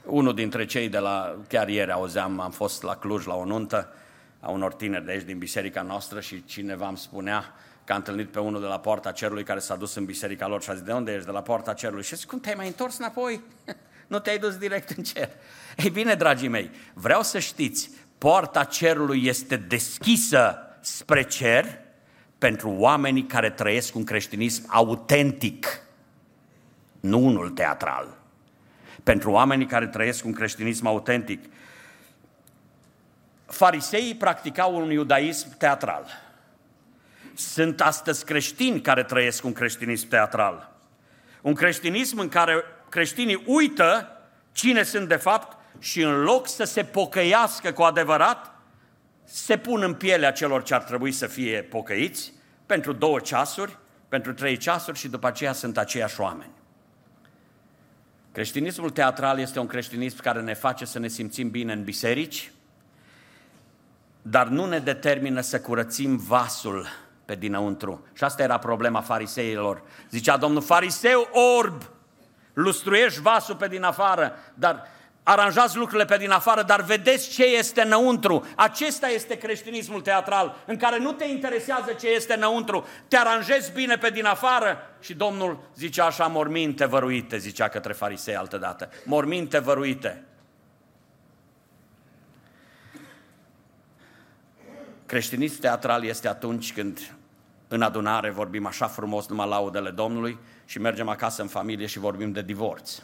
Unul 0.05 0.35
dintre 0.35 0.67
cei 0.67 0.89
de 0.89 0.99
la, 0.99 1.37
chiar 1.49 1.69
ieri 1.69 1.93
auzeam, 1.93 2.41
am 2.41 2.51
fost 2.51 2.83
la 2.83 2.97
Cluj 2.97 3.27
la 3.27 3.35
o 3.35 3.45
nuntă 3.45 3.95
a 4.41 4.51
unor 4.51 4.75
tineri 4.75 5.05
de 5.05 5.11
aici 5.11 5.25
din 5.25 5.39
biserica 5.39 5.83
noastră 5.83 6.21
și 6.21 6.45
cineva 6.45 6.89
îmi 6.89 6.99
spunea 6.99 7.55
că 7.85 7.93
a 7.93 7.97
întâlnit 7.97 8.29
pe 8.29 8.41
unul 8.41 8.61
de 8.61 8.67
la 8.67 8.79
Poarta 8.79 9.13
Cerului 9.13 9.45
care 9.45 9.59
s-a 9.59 9.77
dus 9.77 9.95
în 9.95 10.05
biserica 10.05 10.47
lor 10.47 10.63
și 10.63 10.71
a 10.71 10.75
zis, 10.75 10.83
de 10.83 10.93
unde 10.93 11.13
ești? 11.13 11.25
De 11.25 11.31
la 11.31 11.43
Poarta 11.43 11.73
Cerului. 11.73 12.03
Și 12.03 12.17
zic, 12.17 12.29
cum 12.29 12.41
te-ai 12.41 12.55
mai 12.55 12.67
întors 12.67 12.99
înapoi? 12.99 13.41
nu 14.07 14.19
te-ai 14.19 14.39
dus 14.39 14.57
direct 14.57 14.91
în 14.91 15.03
cer. 15.03 15.29
Ei 15.77 15.91
bine, 15.91 16.15
dragii 16.15 16.49
mei, 16.49 16.71
vreau 16.95 17.23
să 17.23 17.39
știți, 17.39 17.91
Poarta 18.19 18.65
Cerului 18.65 19.27
este 19.27 19.57
deschisă 19.57 20.59
spre 20.81 21.23
cer 21.23 21.79
pentru 22.39 22.71
oamenii 22.71 23.27
care 23.27 23.51
trăiesc 23.51 23.95
un 23.95 24.05
creștinism 24.05 24.65
autentic, 24.69 25.83
nu 27.01 27.25
unul 27.25 27.51
teatral 27.51 28.19
pentru 29.03 29.31
oamenii 29.31 29.67
care 29.67 29.87
trăiesc 29.87 30.25
un 30.25 30.33
creștinism 30.33 30.87
autentic. 30.87 31.45
Fariseii 33.51 34.15
practicau 34.15 34.77
un 34.77 34.91
iudaism 34.91 35.57
teatral. 35.57 36.07
Sunt 37.35 37.81
astăzi 37.81 38.25
creștini 38.25 38.81
care 38.81 39.03
trăiesc 39.03 39.45
un 39.45 39.53
creștinism 39.53 40.09
teatral. 40.09 40.73
Un 41.43 41.55
creștinism 41.55 42.19
în 42.19 42.29
care 42.29 42.65
creștinii 42.89 43.43
uită 43.47 44.17
cine 44.53 44.83
sunt 44.83 45.09
de 45.09 45.17
fapt 45.17 45.57
și 45.79 46.03
în 46.03 46.21
loc 46.23 46.49
să 46.49 46.65
se 46.65 46.85
pocăiască 46.85 47.73
cu 47.73 47.83
adevărat, 47.83 48.55
se 49.25 49.57
pun 49.57 49.83
în 49.83 49.95
pielea 49.95 50.33
celor 50.33 50.63
ce 50.63 50.75
ar 50.75 50.83
trebui 50.83 51.13
să 51.13 51.27
fie 51.27 51.63
pocăiți 51.63 52.33
pentru 52.67 52.93
două 52.93 53.21
ceasuri, 53.21 53.79
pentru 54.09 54.35
trei 54.35 54.57
ceasuri 54.57 54.99
și 54.99 55.09
după 55.09 55.27
aceea 55.27 55.53
sunt 55.53 55.79
aceiași 55.79 56.21
oameni. 56.21 56.53
Creștinismul 58.33 58.91
teatral 58.91 59.39
este 59.39 59.59
un 59.59 59.67
creștinism 59.67 60.17
care 60.21 60.41
ne 60.41 60.55
face 60.55 60.85
să 60.85 60.99
ne 60.99 61.09
simțim 61.09 61.51
bine 61.51 61.73
în 61.73 61.85
biserici, 61.85 62.53
dar 64.23 64.47
nu 64.47 64.67
ne 64.67 64.79
determină 64.79 65.41
să 65.41 65.61
curățim 65.61 66.17
vasul 66.17 66.87
pe 67.25 67.35
dinăuntru. 67.35 68.07
Și 68.13 68.25
asta 68.25 68.43
era 68.43 68.59
problema 68.59 69.01
fariseilor. 69.01 69.83
Zicea 70.11 70.37
Domnul, 70.37 70.63
fariseu 70.63 71.29
orb, 71.59 71.83
lustruiești 72.53 73.21
vasul 73.21 73.57
pe 73.57 73.69
din 73.69 73.83
afară, 73.83 74.33
dar 74.55 74.87
aranjați 75.23 75.77
lucrurile 75.77 76.05
pe 76.05 76.17
din 76.17 76.31
afară, 76.31 76.63
dar 76.63 76.83
vedeți 76.83 77.31
ce 77.31 77.45
este 77.45 77.83
înăuntru. 77.83 78.47
Acesta 78.57 79.09
este 79.09 79.39
creștinismul 79.39 80.01
teatral, 80.01 80.57
în 80.67 80.77
care 80.77 80.99
nu 80.99 81.13
te 81.13 81.25
interesează 81.25 81.93
ce 81.93 82.09
este 82.09 82.35
înăuntru, 82.35 82.87
te 83.09 83.17
aranjezi 83.17 83.73
bine 83.73 83.97
pe 83.97 84.11
din 84.11 84.25
afară. 84.25 84.79
Și 85.01 85.15
Domnul 85.15 85.71
zicea 85.77 86.05
așa, 86.05 86.27
morminte 86.27 86.87
văruite, 86.87 87.37
zicea 87.37 87.69
către 87.69 87.93
farisei 87.93 88.37
altădată, 88.37 88.89
morminte 89.05 89.59
văruite. 89.59 90.25
Creștinism 95.11 95.61
teatral 95.61 96.05
este 96.05 96.29
atunci 96.29 96.73
când 96.73 97.15
în 97.69 97.83
adunare 97.83 98.31
vorbim 98.31 98.67
așa 98.67 98.87
frumos 98.87 99.27
numai 99.27 99.49
laudele 99.49 99.91
Domnului 99.91 100.39
și 100.65 100.79
mergem 100.79 101.09
acasă 101.09 101.43
în 101.43 101.49
familie 101.49 101.87
și 101.87 101.99
vorbim 101.99 102.33
de 102.33 102.43
divorț. 102.43 103.03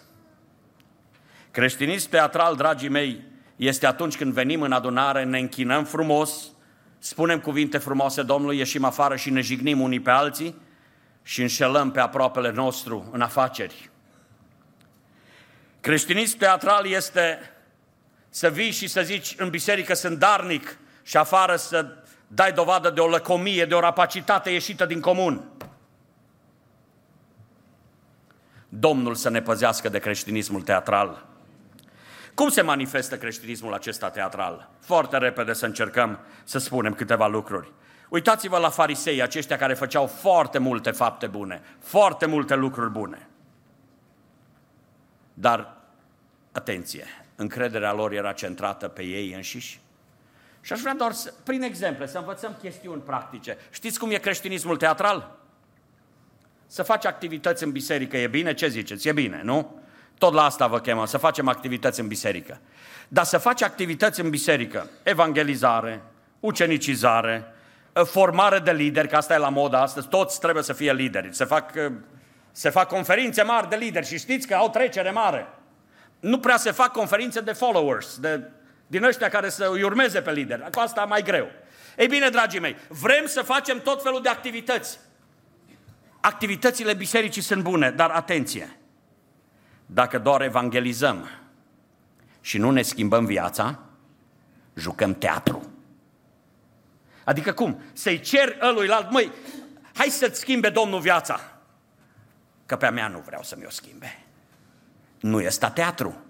Creștinism 1.51 2.09
teatral, 2.09 2.57
dragii 2.57 2.89
mei, 2.89 3.25
este 3.57 3.87
atunci 3.87 4.17
când 4.17 4.33
venim 4.33 4.61
în 4.63 4.73
adunare, 4.73 5.25
ne 5.25 5.39
închinăm 5.39 5.85
frumos, 5.85 6.43
spunem 6.99 7.41
cuvinte 7.41 7.79
frumoase 7.79 8.23
Domnului, 8.23 8.59
ieșim 8.59 8.85
afară 8.85 9.17
și 9.17 9.31
ne 9.31 9.41
jignim 9.41 9.81
unii 9.81 10.01
pe 10.01 10.11
alții 10.11 10.55
și 11.23 11.41
înșelăm 11.41 11.91
pe 11.91 12.01
aproapele 12.01 12.53
nostru 12.53 13.09
în 13.13 13.21
afaceri. 13.21 13.91
Creștinism 15.81 16.39
teatral 16.39 16.87
este 16.87 17.39
să 18.29 18.51
vii 18.51 18.71
și 18.71 18.87
să 18.87 19.03
zici 19.03 19.35
în 19.39 19.51
biserică 19.51 19.95
sunt 19.95 20.19
darnic 20.19 20.79
și 21.07 21.17
afară 21.17 21.57
să 21.57 21.87
dai 22.27 22.53
dovadă 22.53 22.91
de 22.91 23.01
o 23.01 23.09
lăcomie, 23.09 23.65
de 23.65 23.75
o 23.75 23.81
rapacitate 23.81 24.51
ieșită 24.51 24.87
din 24.87 25.01
comun. 25.01 25.45
Domnul 28.69 29.15
să 29.15 29.29
ne 29.31 29.43
păzească 29.43 29.89
de 29.89 29.99
creștinismul 29.99 30.63
teatral. 30.63 31.27
Cum 32.35 32.49
se 32.49 32.63
manifestă 32.63 33.19
creștinismul 33.19 33.75
acesta 33.75 34.11
teatral? 34.11 34.71
Foarte 34.81 35.19
repede 35.19 35.53
să 35.53 35.67
încercăm 35.67 36.19
să 36.45 36.59
spunem 36.59 36.95
câteva 36.95 37.27
lucruri. 37.27 37.73
Uitați-vă 38.09 38.59
la 38.59 38.69
farisei, 38.69 39.23
aceștia 39.23 39.57
care 39.57 39.75
făceau 39.75 40.07
foarte 40.07 40.59
multe 40.59 40.91
fapte 40.91 41.27
bune, 41.27 41.63
foarte 41.81 42.27
multe 42.27 42.55
lucruri 42.55 42.91
bune. 42.91 43.29
Dar, 45.35 45.77
atenție, 46.53 47.05
încrederea 47.37 47.93
lor 47.93 48.13
era 48.13 48.33
centrată 48.33 48.89
pe 48.89 49.03
ei 49.03 49.33
înșiși. 49.33 49.85
Și 50.67 50.73
aș 50.73 50.81
vrea 50.81 50.95
doar, 50.95 51.13
să, 51.13 51.33
prin 51.45 51.63
exemple, 51.63 52.07
să 52.07 52.19
învățăm 52.19 52.57
chestiuni 52.61 53.01
practice. 53.01 53.57
Știți 53.71 53.99
cum 53.99 54.11
e 54.11 54.17
creștinismul 54.17 54.77
teatral? 54.77 55.39
Să 56.67 56.83
faci 56.83 57.05
activități 57.05 57.65
în 57.65 57.71
biserică 57.73 58.17
e 58.17 58.27
bine? 58.27 58.55
Ce 58.55 58.69
ziceți? 58.69 59.09
E 59.09 59.13
bine, 59.13 59.41
nu? 59.45 59.81
Tot 60.19 60.33
la 60.33 60.45
asta 60.45 60.67
vă 60.67 60.81
chemăm, 60.81 61.05
să 61.05 61.19
facem 61.19 61.49
activități 61.49 62.01
în 62.01 62.07
biserică. 62.07 62.61
Dar 63.09 63.25
să 63.25 63.39
faci 63.39 63.63
activități 63.63 64.21
în 64.21 64.31
biserică, 64.31 64.91
evangelizare, 65.03 66.03
ucenicizare, 66.41 67.45
formare 67.93 68.59
de 68.59 68.73
lideri, 68.73 69.09
că 69.09 69.17
asta 69.17 69.35
e 69.35 69.39
la 69.39 69.49
moda 69.49 69.81
astăzi, 69.81 70.09
toți 70.09 70.41
trebuie 70.41 70.63
să 70.63 70.73
fie 70.73 70.93
lideri. 70.93 71.35
Se 71.35 71.45
fac, 71.45 71.73
se 72.53 72.71
fac 72.71 72.89
conferințe 72.89 73.43
mari 73.43 73.69
de 73.69 73.77
lideri 73.77 74.07
și 74.07 74.19
știți 74.19 74.47
că 74.47 74.55
au 74.55 74.71
trecere 74.71 75.11
mare. 75.11 75.47
Nu 76.21 76.39
prea 76.39 76.57
se 76.57 76.71
fac 76.71 76.93
conferințe 76.93 77.41
de 77.41 77.53
followers, 77.53 78.19
de, 78.19 78.51
din 78.87 79.05
ăștia 79.05 79.29
care 79.29 79.49
să 79.49 79.69
îi 79.73 79.83
urmeze 79.83 80.21
pe 80.21 80.33
lideri. 80.33 80.71
Cu 80.71 80.81
asta 80.81 81.05
mai 81.05 81.23
greu. 81.23 81.49
Ei 81.97 82.07
bine, 82.07 82.29
dragii 82.29 82.61
mei, 82.61 82.77
vrem 82.89 83.27
să 83.27 83.43
facem 83.43 83.81
tot 83.81 84.03
felul 84.03 84.23
de 84.23 84.29
activități. 84.29 84.99
Activitățile 86.21 86.95
bisericii 86.95 87.43
sunt 87.43 87.63
bune, 87.63 87.91
dar 87.91 88.11
atenție! 88.11 88.77
Dacă 89.87 90.19
doar 90.19 90.43
evangelizăm 90.43 91.29
și 92.41 92.59
nu 92.59 92.71
ne 92.71 92.83
schimbăm 92.83 93.25
viața, 93.25 93.79
jucăm 94.75 95.15
teatru. 95.15 95.71
Adică 97.25 97.53
cum? 97.53 97.83
Să-i 97.93 98.21
cer 98.21 98.57
ăluilalt, 98.61 99.11
măi, 99.11 99.33
hai 99.95 100.09
să-ți 100.09 100.41
schimbe 100.41 100.69
Domnul 100.69 101.01
viața. 101.01 101.41
Că 102.67 102.77
pe 102.77 102.87
a 102.87 102.91
mea 102.91 103.09
nu 103.09 103.19
vreau 103.27 103.43
să 103.43 103.57
mi-o 103.59 103.71
schimbe. 103.71 104.25
Nu 105.21 105.41
este 105.41 105.71
teatru. 105.75 106.26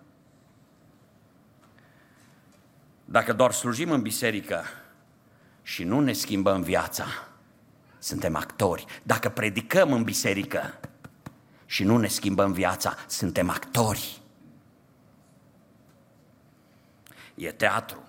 Dacă 3.09 3.33
doar 3.33 3.53
slujim 3.53 3.91
în 3.91 4.03
biserică 4.03 4.65
și 5.63 5.85
nu 5.85 6.01
ne 6.01 6.13
schimbăm 6.13 6.63
viața, 6.63 7.05
suntem 7.99 8.37
actori. 8.37 8.85
Dacă 9.03 9.29
predicăm 9.29 9.93
în 9.93 10.03
biserică 10.03 10.81
și 11.67 11.85
nu 11.85 11.97
ne 11.97 12.07
schimbăm 12.07 12.53
viața, 12.53 12.97
suntem 13.07 13.51
actori. 13.51 14.21
E 17.35 17.53
teatru. 17.53 18.03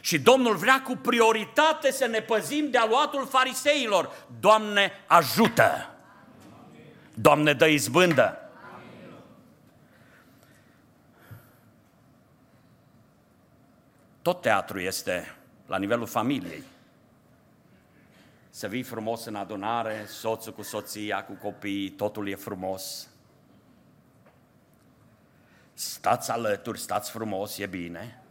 Și 0.00 0.18
Domnul 0.18 0.56
vrea 0.56 0.82
cu 0.82 0.96
prioritate 0.96 1.92
să 1.92 2.06
ne 2.06 2.20
păzim 2.20 2.70
de 2.70 2.78
aluatul 2.78 3.26
fariseilor. 3.26 4.26
Doamne, 4.40 4.92
ajută! 5.06 5.90
Doamne, 7.14 7.52
dă 7.52 7.66
izbândă! 7.66 8.45
Tot 14.26 14.40
teatru 14.40 14.80
este 14.80 15.36
la 15.66 15.78
nivelul 15.78 16.06
familiei. 16.06 16.62
Să 18.50 18.68
vii 18.68 18.82
frumos 18.82 19.24
în 19.24 19.34
adunare, 19.34 20.04
soțul 20.06 20.52
cu 20.52 20.62
soția, 20.62 21.24
cu 21.24 21.32
copiii, 21.32 21.90
totul 21.90 22.28
e 22.28 22.34
frumos. 22.34 23.08
Stați 25.74 26.30
alături, 26.30 26.80
stați 26.80 27.10
frumos, 27.10 27.58
e 27.58 27.66
bine. 27.66 28.22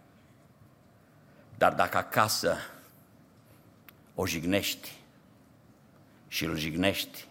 Dar 1.57 1.73
dacă 1.73 1.97
acasă 1.97 2.57
o 4.15 4.25
jignești 4.25 4.91
și 6.27 6.45
îl 6.45 6.55
jignești, 6.55 7.27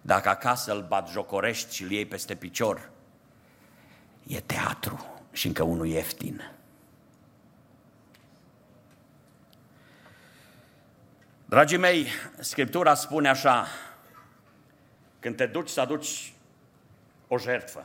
dacă 0.00 0.28
acasă 0.28 0.72
îl 0.72 0.86
bat 0.88 1.08
jocorești 1.08 1.74
și 1.74 1.82
îl 1.82 1.90
iei 1.90 2.06
peste 2.06 2.34
picior, 2.34 2.90
e 4.26 4.40
teatru 4.40 5.22
și 5.32 5.46
încă 5.46 5.62
unul 5.62 5.86
ieftin. 5.86 6.59
Dragii 11.50 11.76
mei, 11.76 12.06
Scriptura 12.38 12.94
spune 12.94 13.28
așa, 13.28 13.66
când 15.20 15.36
te 15.36 15.46
duci 15.46 15.68
să 15.68 15.80
aduci 15.80 16.32
o 17.28 17.38
jertfă, 17.38 17.84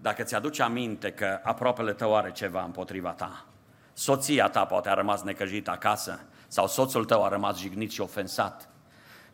dacă 0.00 0.22
ți-aduci 0.22 0.60
aminte 0.60 1.12
că 1.12 1.40
aproapele 1.42 1.92
tău 1.92 2.16
are 2.16 2.32
ceva 2.32 2.62
împotriva 2.62 3.10
ta, 3.10 3.44
soția 3.92 4.48
ta 4.48 4.64
poate 4.64 4.88
a 4.88 4.94
rămas 4.94 5.22
necăjită 5.22 5.70
acasă 5.70 6.20
sau 6.48 6.66
soțul 6.66 7.04
tău 7.04 7.24
a 7.24 7.28
rămas 7.28 7.58
jignit 7.58 7.90
și 7.90 8.00
ofensat, 8.00 8.68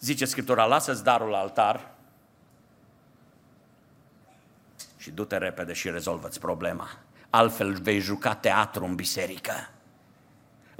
zice 0.01 0.25
Scriptura, 0.25 0.65
lasă-ți 0.65 1.05
darul 1.05 1.29
la 1.29 1.39
altar 1.39 1.91
și 4.97 5.11
du-te 5.11 5.37
repede 5.37 5.73
și 5.73 5.91
rezolvă-ți 5.91 6.41
problema. 6.41 6.89
Altfel 7.31 7.73
vei 7.73 7.99
juca 7.99 8.35
teatru 8.35 8.85
în 8.85 8.95
biserică. 8.95 9.53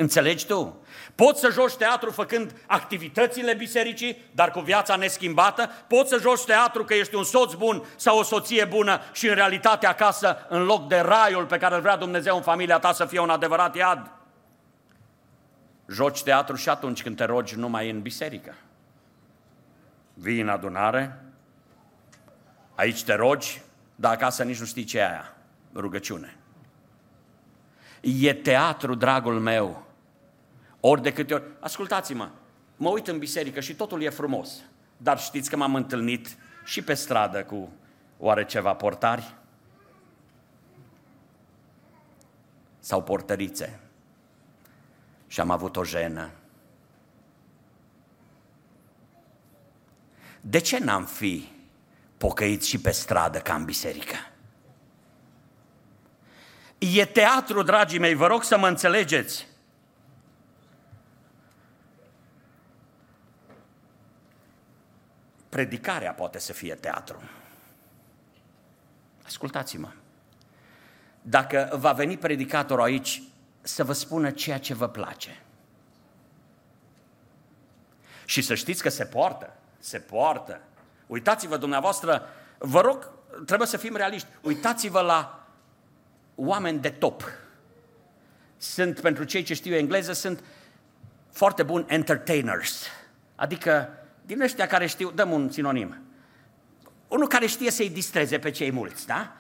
Înțelegi 0.01 0.47
tu? 0.47 0.83
Poți 1.15 1.41
să 1.41 1.51
joci 1.51 1.77
teatru 1.77 2.11
făcând 2.11 2.55
activitățile 2.67 3.55
bisericii, 3.55 4.25
dar 4.33 4.51
cu 4.51 4.61
viața 4.61 4.97
neschimbată? 4.97 5.71
Poți 5.87 6.09
să 6.09 6.19
joci 6.21 6.45
teatru 6.45 6.85
că 6.85 6.95
ești 6.95 7.15
un 7.15 7.25
soț 7.25 7.53
bun 7.53 7.85
sau 7.97 8.19
o 8.19 8.23
soție 8.23 8.65
bună 8.65 9.01
și 9.13 9.29
în 9.29 9.35
realitate 9.35 9.87
acasă, 9.87 10.47
în 10.49 10.65
loc 10.65 10.89
de 10.89 10.99
raiul 10.99 11.47
pe 11.47 11.59
care 11.59 11.75
îl 11.75 11.81
vrea 11.81 11.97
Dumnezeu 11.97 12.37
în 12.37 12.43
familia 12.43 12.79
ta 12.79 12.93
să 12.93 13.05
fie 13.05 13.21
un 13.21 13.31
adevărat 13.31 13.77
iad? 13.77 14.11
Joci 15.89 16.23
teatru 16.23 16.57
și 16.57 16.69
atunci 16.69 17.03
când 17.03 17.17
te 17.17 17.25
rogi 17.25 17.57
numai 17.57 17.91
în 17.91 18.01
biserică. 18.01 18.55
Vii 20.15 20.41
în 20.41 20.49
adunare, 20.49 21.25
aici 22.75 23.05
te 23.05 23.15
rogi, 23.15 23.63
dar 23.95 24.13
acasă 24.13 24.43
nici 24.43 24.59
nu 24.59 24.67
știi 24.67 24.85
ce 24.85 24.99
e 24.99 25.09
aia, 25.09 25.35
rugăciune. 25.75 26.37
E 28.01 28.35
teatru, 28.35 28.95
dragul 28.95 29.41
meu, 29.41 29.89
ori 30.81 31.03
de 31.03 31.13
câte 31.13 31.35
ori, 31.35 31.45
ascultați-mă, 31.61 32.31
mă 32.77 32.89
uit 32.89 33.09
în 33.09 33.19
biserică 33.19 33.61
și 33.61 33.75
totul 33.75 34.03
e 34.03 34.09
frumos, 34.09 34.51
dar 34.97 35.19
știți 35.19 35.51
că 35.51 35.57
m-am 35.57 35.75
întâlnit 35.75 36.37
și 36.65 36.83
pe 36.83 36.95
stradă 36.95 37.45
cu 37.45 37.73
oare 38.19 38.45
ceva 38.45 38.75
portari? 38.75 39.35
Sau 42.79 43.03
portărițe. 43.03 43.81
Și 45.27 45.41
am 45.41 45.51
avut 45.51 45.77
o 45.77 45.85
jenă. 45.85 46.31
De 50.41 50.59
ce 50.59 50.79
n-am 50.79 51.05
fi 51.05 51.49
pocăit 52.17 52.63
și 52.63 52.81
pe 52.81 52.91
stradă 52.91 53.39
ca 53.39 53.55
în 53.55 53.65
biserică? 53.65 54.17
E 56.79 57.05
teatru, 57.05 57.63
dragii 57.63 57.99
mei, 57.99 58.15
vă 58.15 58.27
rog 58.27 58.43
să 58.43 58.59
mă 58.59 58.69
înțelegeți. 58.69 59.47
Predicarea 65.51 66.13
poate 66.13 66.39
să 66.39 66.53
fie 66.53 66.75
teatru. 66.75 67.23
Ascultați-mă. 69.25 69.89
Dacă 71.23 71.77
va 71.79 71.93
veni 71.93 72.19
predicatorul 72.19 72.85
aici 72.85 73.23
să 73.61 73.85
vă 73.85 73.93
spună 73.93 74.31
ceea 74.31 74.59
ce 74.59 74.75
vă 74.75 74.89
place. 74.89 75.43
Și 78.25 78.43
să 78.43 78.55
știți 78.55 78.83
că 78.83 78.89
se 78.89 79.05
poartă, 79.05 79.57
se 79.79 79.99
poartă. 79.99 80.61
Uitați-vă 81.07 81.57
dumneavoastră, 81.57 82.29
vă 82.59 82.81
rog, 82.81 83.11
trebuie 83.47 83.69
să 83.69 83.77
fim 83.77 83.97
realiști. 83.97 84.29
Uitați-vă 84.43 85.01
la 85.01 85.47
oameni 86.35 86.79
de 86.79 86.91
top. 86.91 87.23
Sunt, 88.57 89.01
pentru 89.01 89.25
cei 89.25 89.43
ce 89.43 89.55
știu 89.55 89.75
engleză, 89.75 90.13
sunt 90.13 90.45
foarte 91.31 91.63
buni 91.63 91.85
entertainers. 91.89 92.87
Adică 93.35 94.00
din 94.23 94.41
ăștia 94.41 94.67
care 94.67 94.87
știu, 94.87 95.11
dăm 95.11 95.31
un 95.31 95.51
sinonim. 95.51 95.99
Unul 97.09 97.29
care 97.29 97.47
știe 97.47 97.71
să-i 97.71 97.91
distreze 97.91 98.39
pe 98.39 98.51
cei 98.51 98.73
mulți, 98.73 99.07
da? 99.07 99.37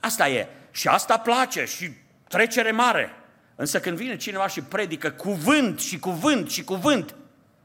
Asta 0.00 0.28
e. 0.28 0.48
Și 0.70 0.88
asta 0.88 1.18
place 1.18 1.64
și 1.64 1.90
trecere 2.28 2.70
mare. 2.70 3.10
Însă 3.56 3.80
când 3.80 3.96
vine 3.96 4.16
cineva 4.16 4.46
și 4.46 4.62
predică 4.62 5.10
cuvânt 5.10 5.80
și 5.80 5.98
cuvânt 5.98 6.50
și 6.50 6.64
cuvânt, 6.64 7.14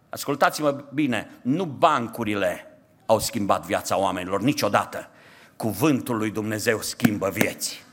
ascultați-mă 0.10 0.86
bine, 0.94 1.32
nu 1.42 1.66
bancurile 1.66 2.78
au 3.06 3.20
schimbat 3.20 3.66
viața 3.66 3.98
oamenilor 3.98 4.42
niciodată. 4.42 5.10
Cuvântul 5.56 6.18
lui 6.18 6.32
Dumnezeu 6.32 6.82
schimbă 6.82 7.30
vieți. 7.30 7.84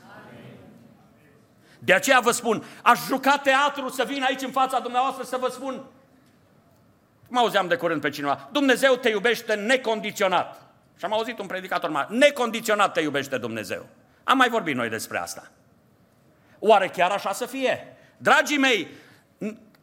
De 1.79 1.93
aceea 1.93 2.19
vă 2.19 2.31
spun, 2.31 2.63
aș 2.83 2.99
juca 3.05 3.37
teatru 3.37 3.89
să 3.89 4.03
vin 4.07 4.23
aici 4.23 4.41
în 4.41 4.51
fața 4.51 4.79
dumneavoastră 4.79 5.23
să 5.23 5.37
vă 5.39 5.49
spun, 5.51 5.83
mă 7.27 7.39
auzeam 7.39 7.67
de 7.67 7.75
curând 7.75 8.01
pe 8.01 8.09
cineva, 8.09 8.49
Dumnezeu 8.51 8.95
te 8.95 9.09
iubește 9.09 9.53
necondiționat. 9.53 10.61
Și 10.97 11.05
am 11.05 11.13
auzit 11.13 11.39
un 11.39 11.47
predicator 11.47 11.89
mare, 11.89 12.07
necondiționat 12.09 12.93
te 12.93 13.01
iubește 13.01 13.37
Dumnezeu. 13.37 13.85
Am 14.23 14.37
mai 14.37 14.49
vorbit 14.49 14.75
noi 14.75 14.89
despre 14.89 15.17
asta. 15.17 15.51
Oare 16.59 16.87
chiar 16.87 17.11
așa 17.11 17.31
să 17.31 17.45
fie? 17.45 17.95
Dragii 18.17 18.57
mei, 18.57 18.87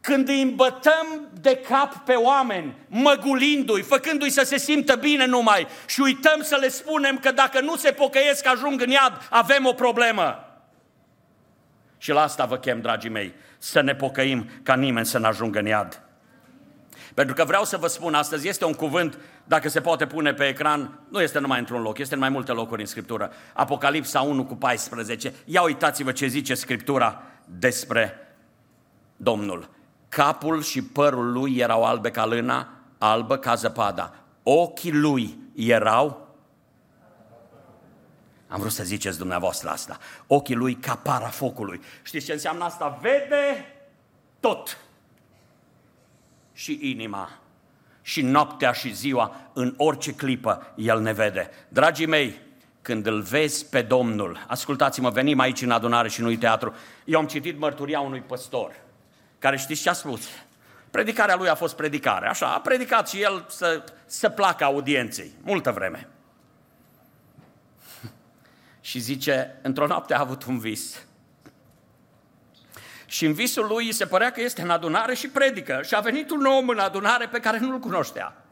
când 0.01 0.27
îi 0.27 0.41
îmbătăm 0.41 1.29
de 1.41 1.55
cap 1.57 1.95
pe 1.95 2.13
oameni, 2.13 2.75
măgulindu-i, 2.87 3.81
făcându-i 3.81 4.29
să 4.29 4.43
se 4.43 4.57
simtă 4.57 4.95
bine 4.95 5.25
numai 5.25 5.67
și 5.85 6.01
uităm 6.01 6.41
să 6.41 6.55
le 6.55 6.67
spunem 6.67 7.17
că 7.17 7.31
dacă 7.31 7.59
nu 7.59 7.75
se 7.75 7.91
pocăiesc 7.91 8.47
ajung 8.47 8.81
în 8.81 8.89
iad, 8.89 9.27
avem 9.29 9.65
o 9.65 9.73
problemă. 9.73 10.39
Și 11.97 12.11
la 12.11 12.21
asta 12.21 12.45
vă 12.45 12.57
chem, 12.57 12.81
dragii 12.81 13.09
mei, 13.09 13.33
să 13.57 13.81
ne 13.81 13.95
pocăim 13.95 14.49
ca 14.63 14.75
nimeni 14.75 15.05
să 15.05 15.17
nu 15.17 15.25
ajungă 15.25 15.59
în 15.59 15.65
iad. 15.65 16.04
Pentru 17.15 17.35
că 17.35 17.43
vreau 17.43 17.63
să 17.63 17.77
vă 17.77 17.87
spun 17.87 18.13
astăzi, 18.13 18.47
este 18.47 18.65
un 18.65 18.73
cuvânt, 18.73 19.17
dacă 19.43 19.69
se 19.69 19.81
poate 19.81 20.05
pune 20.05 20.33
pe 20.33 20.47
ecran, 20.47 20.99
nu 21.09 21.21
este 21.21 21.39
numai 21.39 21.59
într-un 21.59 21.81
loc, 21.81 21.97
este 21.97 22.13
în 22.13 22.19
mai 22.19 22.29
multe 22.29 22.51
locuri 22.51 22.81
în 22.81 22.87
Scriptură. 22.87 23.31
Apocalipsa 23.53 24.21
1 24.21 24.45
cu 24.45 24.55
14. 24.55 25.33
Ia 25.45 25.61
uitați-vă 25.61 26.11
ce 26.11 26.27
zice 26.27 26.53
Scriptura 26.53 27.21
despre 27.45 28.35
Domnul. 29.15 29.69
Capul 30.09 30.61
și 30.61 30.83
părul 30.83 31.31
lui 31.31 31.57
erau 31.57 31.83
albe 31.83 32.11
ca 32.11 32.25
lâna, 32.25 32.69
albă 32.97 33.37
ca 33.37 33.55
zăpada. 33.55 34.13
Ochii 34.43 34.93
lui 34.93 35.37
erau 35.55 36.25
am 38.47 38.59
vrut 38.59 38.71
să 38.71 38.83
ziceți 38.83 39.17
dumneavoastră 39.17 39.69
asta. 39.69 39.97
Ochii 40.27 40.55
lui 40.55 40.75
ca 40.75 40.95
para 40.95 41.27
focului. 41.27 41.81
Știți 42.03 42.25
ce 42.25 42.31
înseamnă 42.31 42.63
asta? 42.63 42.99
Vede 43.01 43.73
tot. 44.39 44.77
Și 46.55 46.79
inima, 46.81 47.39
și 48.01 48.21
noaptea 48.21 48.71
și 48.71 48.93
ziua, 48.93 49.49
în 49.53 49.73
orice 49.77 50.13
clipă, 50.13 50.73
El 50.75 51.01
ne 51.01 51.13
vede. 51.13 51.49
Dragii 51.67 52.05
mei, 52.05 52.39
când 52.81 53.05
îl 53.05 53.21
vezi 53.21 53.65
pe 53.65 53.81
Domnul, 53.81 54.45
ascultați-mă, 54.47 55.09
venim 55.09 55.39
aici 55.39 55.61
în 55.61 55.71
adunare 55.71 56.09
și 56.09 56.21
nu 56.21 56.35
teatru, 56.35 56.75
eu 57.05 57.19
am 57.19 57.27
citit 57.27 57.59
mărturia 57.59 57.99
unui 57.99 58.21
păstor, 58.21 58.75
care 59.39 59.57
știți 59.57 59.81
ce 59.81 59.89
a 59.89 59.93
spus? 59.93 60.27
Predicarea 60.91 61.35
lui 61.35 61.49
a 61.49 61.55
fost 61.55 61.75
predicare, 61.75 62.27
așa, 62.27 62.53
a 62.53 62.59
predicat 62.59 63.09
și 63.09 63.21
el 63.21 63.45
să, 63.49 63.83
să 64.05 64.29
placă 64.29 64.63
audienței, 64.63 65.31
multă 65.41 65.71
vreme. 65.71 66.07
Și 68.81 68.99
zice, 68.99 69.59
într-o 69.61 69.87
noapte 69.87 70.13
a 70.13 70.19
avut 70.19 70.43
un 70.43 70.59
vis. 70.59 71.05
Și 73.15 73.25
în 73.25 73.33
visul 73.33 73.67
lui 73.67 73.93
se 73.93 74.05
părea 74.05 74.31
că 74.31 74.41
este 74.41 74.61
în 74.61 74.69
adunare 74.69 75.13
și 75.13 75.27
predică. 75.27 75.81
Și 75.83 75.95
a 75.95 75.99
venit 75.99 76.29
un 76.29 76.45
om 76.45 76.69
în 76.69 76.79
adunare 76.79 77.27
pe 77.27 77.39
care 77.39 77.59
nu-l 77.59 77.79
cunoștea. 77.79 78.45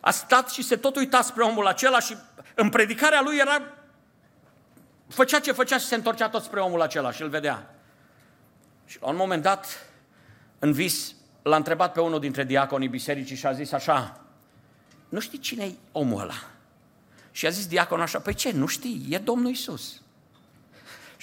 A 0.00 0.10
stat 0.10 0.50
și 0.50 0.62
se 0.62 0.76
tot 0.76 0.96
uita 0.96 1.22
spre 1.22 1.42
omul 1.42 1.66
acela 1.66 2.00
și 2.00 2.16
în 2.54 2.68
predicarea 2.68 3.20
lui 3.20 3.36
era... 3.36 3.62
Făcea 5.08 5.40
ce 5.40 5.52
făcea 5.52 5.78
și 5.78 5.84
se 5.84 5.94
întorcea 5.94 6.28
tot 6.28 6.42
spre 6.42 6.60
omul 6.60 6.80
acela 6.80 7.12
și 7.12 7.22
îl 7.22 7.28
vedea. 7.28 7.74
Și 8.86 8.98
la 9.00 9.08
un 9.08 9.16
moment 9.16 9.42
dat, 9.42 9.86
în 10.58 10.72
vis, 10.72 11.14
l-a 11.42 11.56
întrebat 11.56 11.92
pe 11.92 12.00
unul 12.00 12.20
dintre 12.20 12.44
diaconii 12.44 12.88
bisericii 12.88 13.36
și 13.36 13.46
a 13.46 13.52
zis 13.52 13.72
așa, 13.72 14.20
nu 15.08 15.20
știi 15.20 15.38
cine 15.38 15.64
e 15.64 15.74
omul 15.92 16.20
ăla? 16.20 16.50
Și 17.30 17.46
a 17.46 17.50
zis 17.50 17.66
diaconul 17.66 18.04
așa, 18.04 18.18
păi 18.18 18.34
ce, 18.34 18.52
nu 18.52 18.66
știi, 18.66 19.06
e 19.10 19.18
Domnul 19.18 19.50
Isus. 19.50 20.02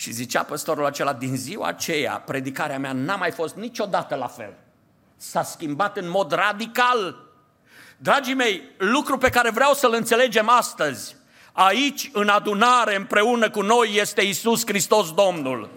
Și 0.02 0.12
zicea 0.12 0.44
păstorul 0.44 0.86
acela, 0.86 1.14
din 1.14 1.36
ziua 1.36 1.68
aceea, 1.68 2.24
predicarea 2.26 2.80
mea 2.80 2.94
n-a 2.94 3.16
mai 3.16 3.32
fost 3.32 3.56
niciodată 3.56 4.16
la 4.16 4.28
fel. 4.28 4.54
S-a 5.18 5.44
schimbat 5.44 5.98
în 5.98 6.10
mod 6.10 6.32
radical. 6.32 7.16
Dragii 7.98 8.34
mei, 8.34 8.62
lucru 8.78 9.18
pe 9.18 9.30
care 9.30 9.50
vreau 9.50 9.74
să-l 9.74 9.94
înțelegem 9.94 10.50
astăzi, 10.50 11.16
aici, 11.52 12.10
în 12.14 12.28
adunare, 12.28 12.96
împreună 12.96 13.50
cu 13.50 13.62
noi, 13.62 13.96
este 13.96 14.22
Isus 14.22 14.66
Hristos 14.66 15.14
Domnul. 15.14 15.70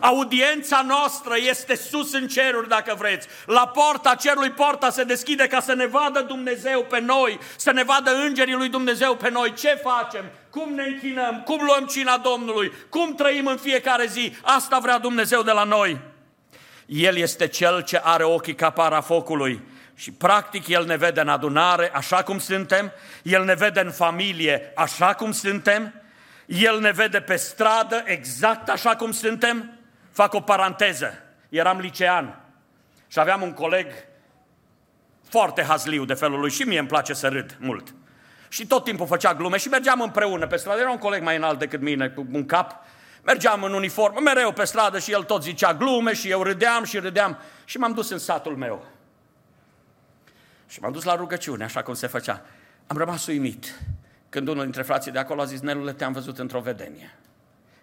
Audiența 0.00 0.84
noastră 0.86 1.34
este 1.48 1.76
sus 1.76 2.12
în 2.12 2.28
ceruri, 2.28 2.68
dacă 2.68 2.94
vreți. 2.98 3.28
La 3.46 3.66
porta 3.66 4.14
cerului, 4.14 4.50
porta 4.50 4.90
se 4.90 5.04
deschide 5.04 5.46
ca 5.46 5.60
să 5.60 5.74
ne 5.74 5.86
vadă 5.86 6.20
Dumnezeu 6.20 6.82
pe 6.82 7.00
noi, 7.00 7.38
să 7.56 7.72
ne 7.72 7.82
vadă 7.82 8.10
îngerii 8.10 8.54
lui 8.54 8.68
Dumnezeu 8.68 9.16
pe 9.16 9.30
noi. 9.30 9.52
Ce 9.52 9.80
facem? 9.82 10.24
Cum 10.50 10.74
ne 10.74 10.82
închinăm? 10.82 11.42
Cum 11.42 11.60
luăm 11.64 11.86
cina 11.86 12.16
Domnului? 12.16 12.72
Cum 12.88 13.14
trăim 13.14 13.46
în 13.46 13.56
fiecare 13.56 14.06
zi? 14.06 14.36
Asta 14.42 14.78
vrea 14.78 14.98
Dumnezeu 14.98 15.42
de 15.42 15.52
la 15.52 15.64
noi. 15.64 15.98
El 16.86 17.16
este 17.16 17.46
cel 17.46 17.82
ce 17.82 18.00
are 18.04 18.24
ochii 18.24 18.54
ca 18.54 18.70
para 18.70 19.00
focului. 19.00 19.62
Și 19.94 20.12
practic 20.12 20.68
El 20.68 20.84
ne 20.84 20.96
vede 20.96 21.20
în 21.20 21.28
adunare 21.28 21.90
așa 21.94 22.22
cum 22.22 22.38
suntem, 22.38 22.92
El 23.22 23.44
ne 23.44 23.54
vede 23.54 23.80
în 23.80 23.90
familie 23.90 24.72
așa 24.76 25.14
cum 25.14 25.32
suntem, 25.32 26.02
El 26.46 26.80
ne 26.80 26.90
vede 26.90 27.20
pe 27.20 27.36
stradă 27.36 28.02
exact 28.06 28.68
așa 28.68 28.96
cum 28.96 29.12
suntem, 29.12 29.79
Fac 30.20 30.34
o 30.34 30.40
paranteză. 30.40 31.12
Eram 31.48 31.78
licean 31.78 32.40
și 33.06 33.18
aveam 33.18 33.42
un 33.42 33.52
coleg 33.52 33.86
foarte 35.28 35.62
hazliu 35.62 36.04
de 36.04 36.14
felul 36.14 36.40
lui 36.40 36.50
și 36.50 36.62
mie 36.62 36.78
îmi 36.78 36.88
place 36.88 37.12
să 37.12 37.28
râd 37.28 37.56
mult. 37.60 37.94
Și 38.48 38.66
tot 38.66 38.84
timpul 38.84 39.06
făcea 39.06 39.34
glume 39.34 39.56
și 39.56 39.68
mergeam 39.68 40.00
împreună 40.00 40.46
pe 40.46 40.56
stradă. 40.56 40.80
Era 40.80 40.90
un 40.90 40.98
coleg 40.98 41.22
mai 41.22 41.36
înalt 41.36 41.58
decât 41.58 41.80
mine, 41.80 42.08
cu 42.08 42.26
un 42.32 42.46
cap. 42.46 42.84
Mergeam 43.22 43.62
în 43.62 43.72
uniformă, 43.72 44.20
mereu 44.20 44.52
pe 44.52 44.64
stradă 44.64 44.98
și 44.98 45.12
el 45.12 45.22
tot 45.22 45.42
zicea 45.42 45.74
glume 45.74 46.12
și 46.12 46.30
eu 46.30 46.42
râdeam 46.42 46.84
și 46.84 46.98
râdeam. 46.98 47.38
Și 47.64 47.78
m-am 47.78 47.92
dus 47.92 48.10
în 48.10 48.18
satul 48.18 48.56
meu. 48.56 48.86
Și 50.66 50.80
m-am 50.80 50.92
dus 50.92 51.04
la 51.04 51.14
rugăciune, 51.14 51.64
așa 51.64 51.82
cum 51.82 51.94
se 51.94 52.06
făcea. 52.06 52.42
Am 52.86 52.96
rămas 52.96 53.26
uimit 53.26 53.80
când 54.28 54.48
unul 54.48 54.62
dintre 54.62 54.82
frații 54.82 55.12
de 55.12 55.18
acolo 55.18 55.40
a 55.40 55.44
zis, 55.44 55.60
Nelule, 55.60 55.92
te-am 55.92 56.12
văzut 56.12 56.38
într-o 56.38 56.60
vedenie. 56.60 57.18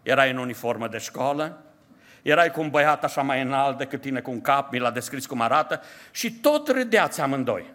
Era 0.04 0.24
în 0.24 0.38
uniformă 0.38 0.88
de 0.88 0.98
școală, 0.98 1.62
erai 2.30 2.52
cu 2.52 2.62
un 2.62 2.70
băiat 2.70 3.04
așa 3.04 3.22
mai 3.22 3.42
înalt 3.42 3.78
decât 3.78 4.02
tine, 4.02 4.20
cu 4.20 4.32
un 4.32 4.42
cap, 4.42 4.72
mi 4.72 4.80
l-a 4.80 4.92
descris 4.92 5.26
cum 5.26 5.42
arată, 5.42 5.82
și 6.12 6.32
tot 6.32 6.68
râdeați 6.68 7.22
amândoi. 7.22 7.74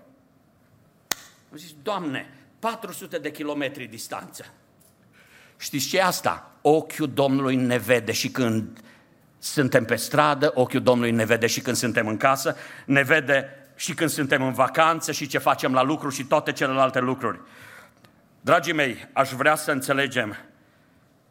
Am 1.51 1.57
zis, 1.57 1.75
Doamne, 1.83 2.35
400 2.59 3.19
de 3.19 3.31
kilometri 3.31 3.85
distanță. 3.85 4.47
Știți 5.57 5.89
ce 5.89 5.99
e 5.99 6.05
asta? 6.05 6.51
Ochiul 6.63 7.11
Domnului 7.13 7.57
ne 7.57 7.79
vede 7.79 8.13
și 8.13 8.31
când 8.31 8.79
suntem 9.39 9.85
pe 9.85 9.97
stradă, 9.97 10.51
ochiul 10.55 10.83
Domnului 10.83 11.13
ne 11.13 11.25
vede 11.25 11.47
și 11.47 11.61
când 11.61 11.77
suntem 11.77 12.07
în 12.07 12.17
casă, 12.17 12.57
ne 12.87 13.03
vede 13.03 13.49
și 13.77 13.95
când 13.95 14.11
suntem 14.11 14.43
în 14.43 14.53
vacanță 14.53 15.13
și 15.13 15.27
ce 15.27 15.39
facem 15.39 15.73
la 15.73 15.83
lucru 15.83 16.09
și 16.09 16.25
toate 16.25 16.53
celelalte 16.53 17.01
lucruri. 17.01 17.41
Dragii 18.41 18.73
mei, 18.73 19.09
aș 19.13 19.31
vrea 19.31 19.55
să 19.55 19.71
înțelegem 19.71 20.37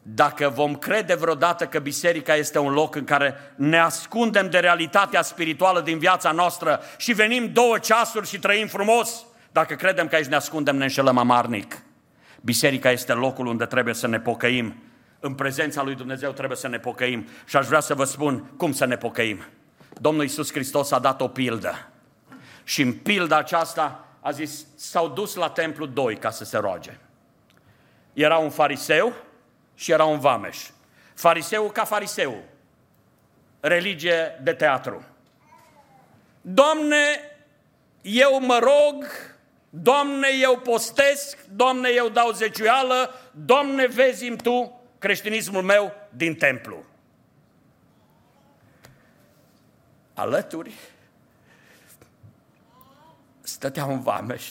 dacă 0.02 0.50
vom 0.50 0.76
crede 0.76 1.16
vreodată 1.16 1.66
că 1.66 1.80
biserica 1.80 2.36
este 2.36 2.60
un 2.60 2.74
loc 2.74 2.96
în 2.96 3.04
care 3.04 3.36
ne 3.56 3.80
ascundem 3.80 4.50
de 4.50 4.60
realitatea 4.60 5.22
spirituală 5.22 5.82
din 5.82 5.98
viața 5.98 6.32
noastră 6.32 6.82
și 6.98 7.14
venim 7.14 7.52
două 7.54 7.78
ceasuri 7.78 8.28
și 8.28 8.40
trăim 8.40 8.68
frumos, 8.68 9.26
dacă 9.52 9.76
credem 9.76 10.08
că 10.08 10.16
aici 10.16 10.26
ne 10.26 10.36
ascundem, 10.36 10.76
ne 10.76 10.84
înșelăm 10.84 11.18
amarnic. 11.18 11.82
Biserica 12.42 12.92
este 12.92 13.14
locul 13.14 13.46
unde 13.46 13.66
trebuie 13.66 13.94
să 13.94 14.08
ne 14.08 14.20
pocăim. 14.20 14.76
În 15.20 15.34
prezența 15.34 15.84
lui 15.84 15.96
Dumnezeu 15.96 16.32
trebuie 16.32 16.58
să 16.58 16.68
ne 16.68 16.80
pocăim. 16.80 17.28
Și 17.46 17.58
aș 17.58 17.66
vrea 17.66 17.80
să 17.80 17.94
vă 17.94 18.04
spun 18.04 18.52
cum 18.58 18.72
să 18.72 18.86
ne 18.86 18.98
pocăim. 18.98 19.44
Domnul 19.94 20.24
Iisus 20.24 20.52
Hristos 20.52 20.92
a 20.92 21.00
dat 21.00 21.22
o 21.22 21.28
pildă. 21.28 21.90
Și 22.64 22.82
în 22.82 22.94
pilda 22.94 23.38
aceasta 23.38 24.08
a 24.20 24.32
zis, 24.32 24.66
s-au 24.76 25.08
dus 25.08 25.36
la 25.36 25.50
templu 25.50 25.86
doi 25.86 26.18
ca 26.18 26.30
să 26.30 26.44
se 26.44 26.58
roage. 26.58 27.00
Era 28.14 28.38
un 28.38 28.50
fariseu 28.50 29.14
și 29.82 29.92
era 29.92 30.06
un 30.06 30.20
vameș. 30.20 30.70
Fariseu 31.14 31.70
ca 31.70 31.84
fariseu. 31.84 32.44
Religie 33.60 34.40
de 34.44 34.54
teatru. 34.54 35.06
Doamne, 36.42 37.20
eu 38.02 38.40
mă 38.40 38.60
rog, 38.60 39.06
Doamne, 39.70 40.28
eu 40.42 40.58
postesc, 40.58 41.38
Doamne, 41.46 41.90
eu 41.90 42.10
dau 42.10 42.32
zeciuială, 42.32 43.14
Doamne, 43.32 43.86
vezi 43.86 44.36
Tu 44.36 44.82
creștinismul 44.98 45.64
meu 45.64 45.94
din 46.10 46.36
templu. 46.36 46.84
Alături 50.14 50.74
stătea 53.42 53.86
un 53.86 54.02
vameș 54.02 54.50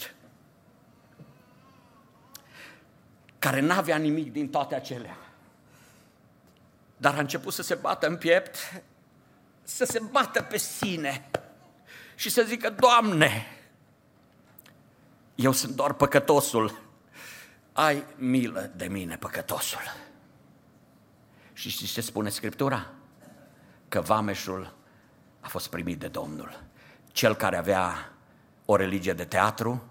care 3.39 3.61
n-avea 3.61 3.97
nimic 3.97 4.33
din 4.33 4.49
toate 4.49 4.74
acelea. 4.74 5.19
Dar 7.01 7.14
a 7.14 7.20
început 7.20 7.53
să 7.53 7.62
se 7.62 7.74
bată 7.74 8.07
în 8.07 8.16
piept, 8.16 8.57
să 9.62 9.84
se 9.84 10.01
bată 10.11 10.42
pe 10.42 10.57
sine 10.57 11.30
și 12.14 12.30
să 12.30 12.42
zică, 12.42 12.70
Doamne, 12.70 13.46
eu 15.34 15.53
sunt 15.53 15.74
doar 15.74 15.92
păcătosul, 15.92 16.80
ai 17.72 18.05
milă 18.16 18.70
de 18.76 18.86
mine, 18.86 19.16
păcătosul. 19.16 19.94
Și 21.53 21.70
știți 21.70 21.92
ce 21.92 22.01
spune 22.01 22.28
Scriptura? 22.28 22.90
că 23.90 24.01
vameșul 24.01 24.74
a 25.40 25.48
fost 25.48 25.68
primit 25.68 25.98
de 25.98 26.09
Domnul. 26.09 26.62
Cel 27.12 27.34
care 27.34 27.57
avea 27.57 28.12
o 28.64 28.76
religie 28.76 29.12
de 29.12 29.24
teatru 29.24 29.82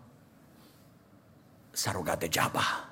s-a 1.71 1.91
rugat 1.91 2.19
degeaba. 2.19 2.88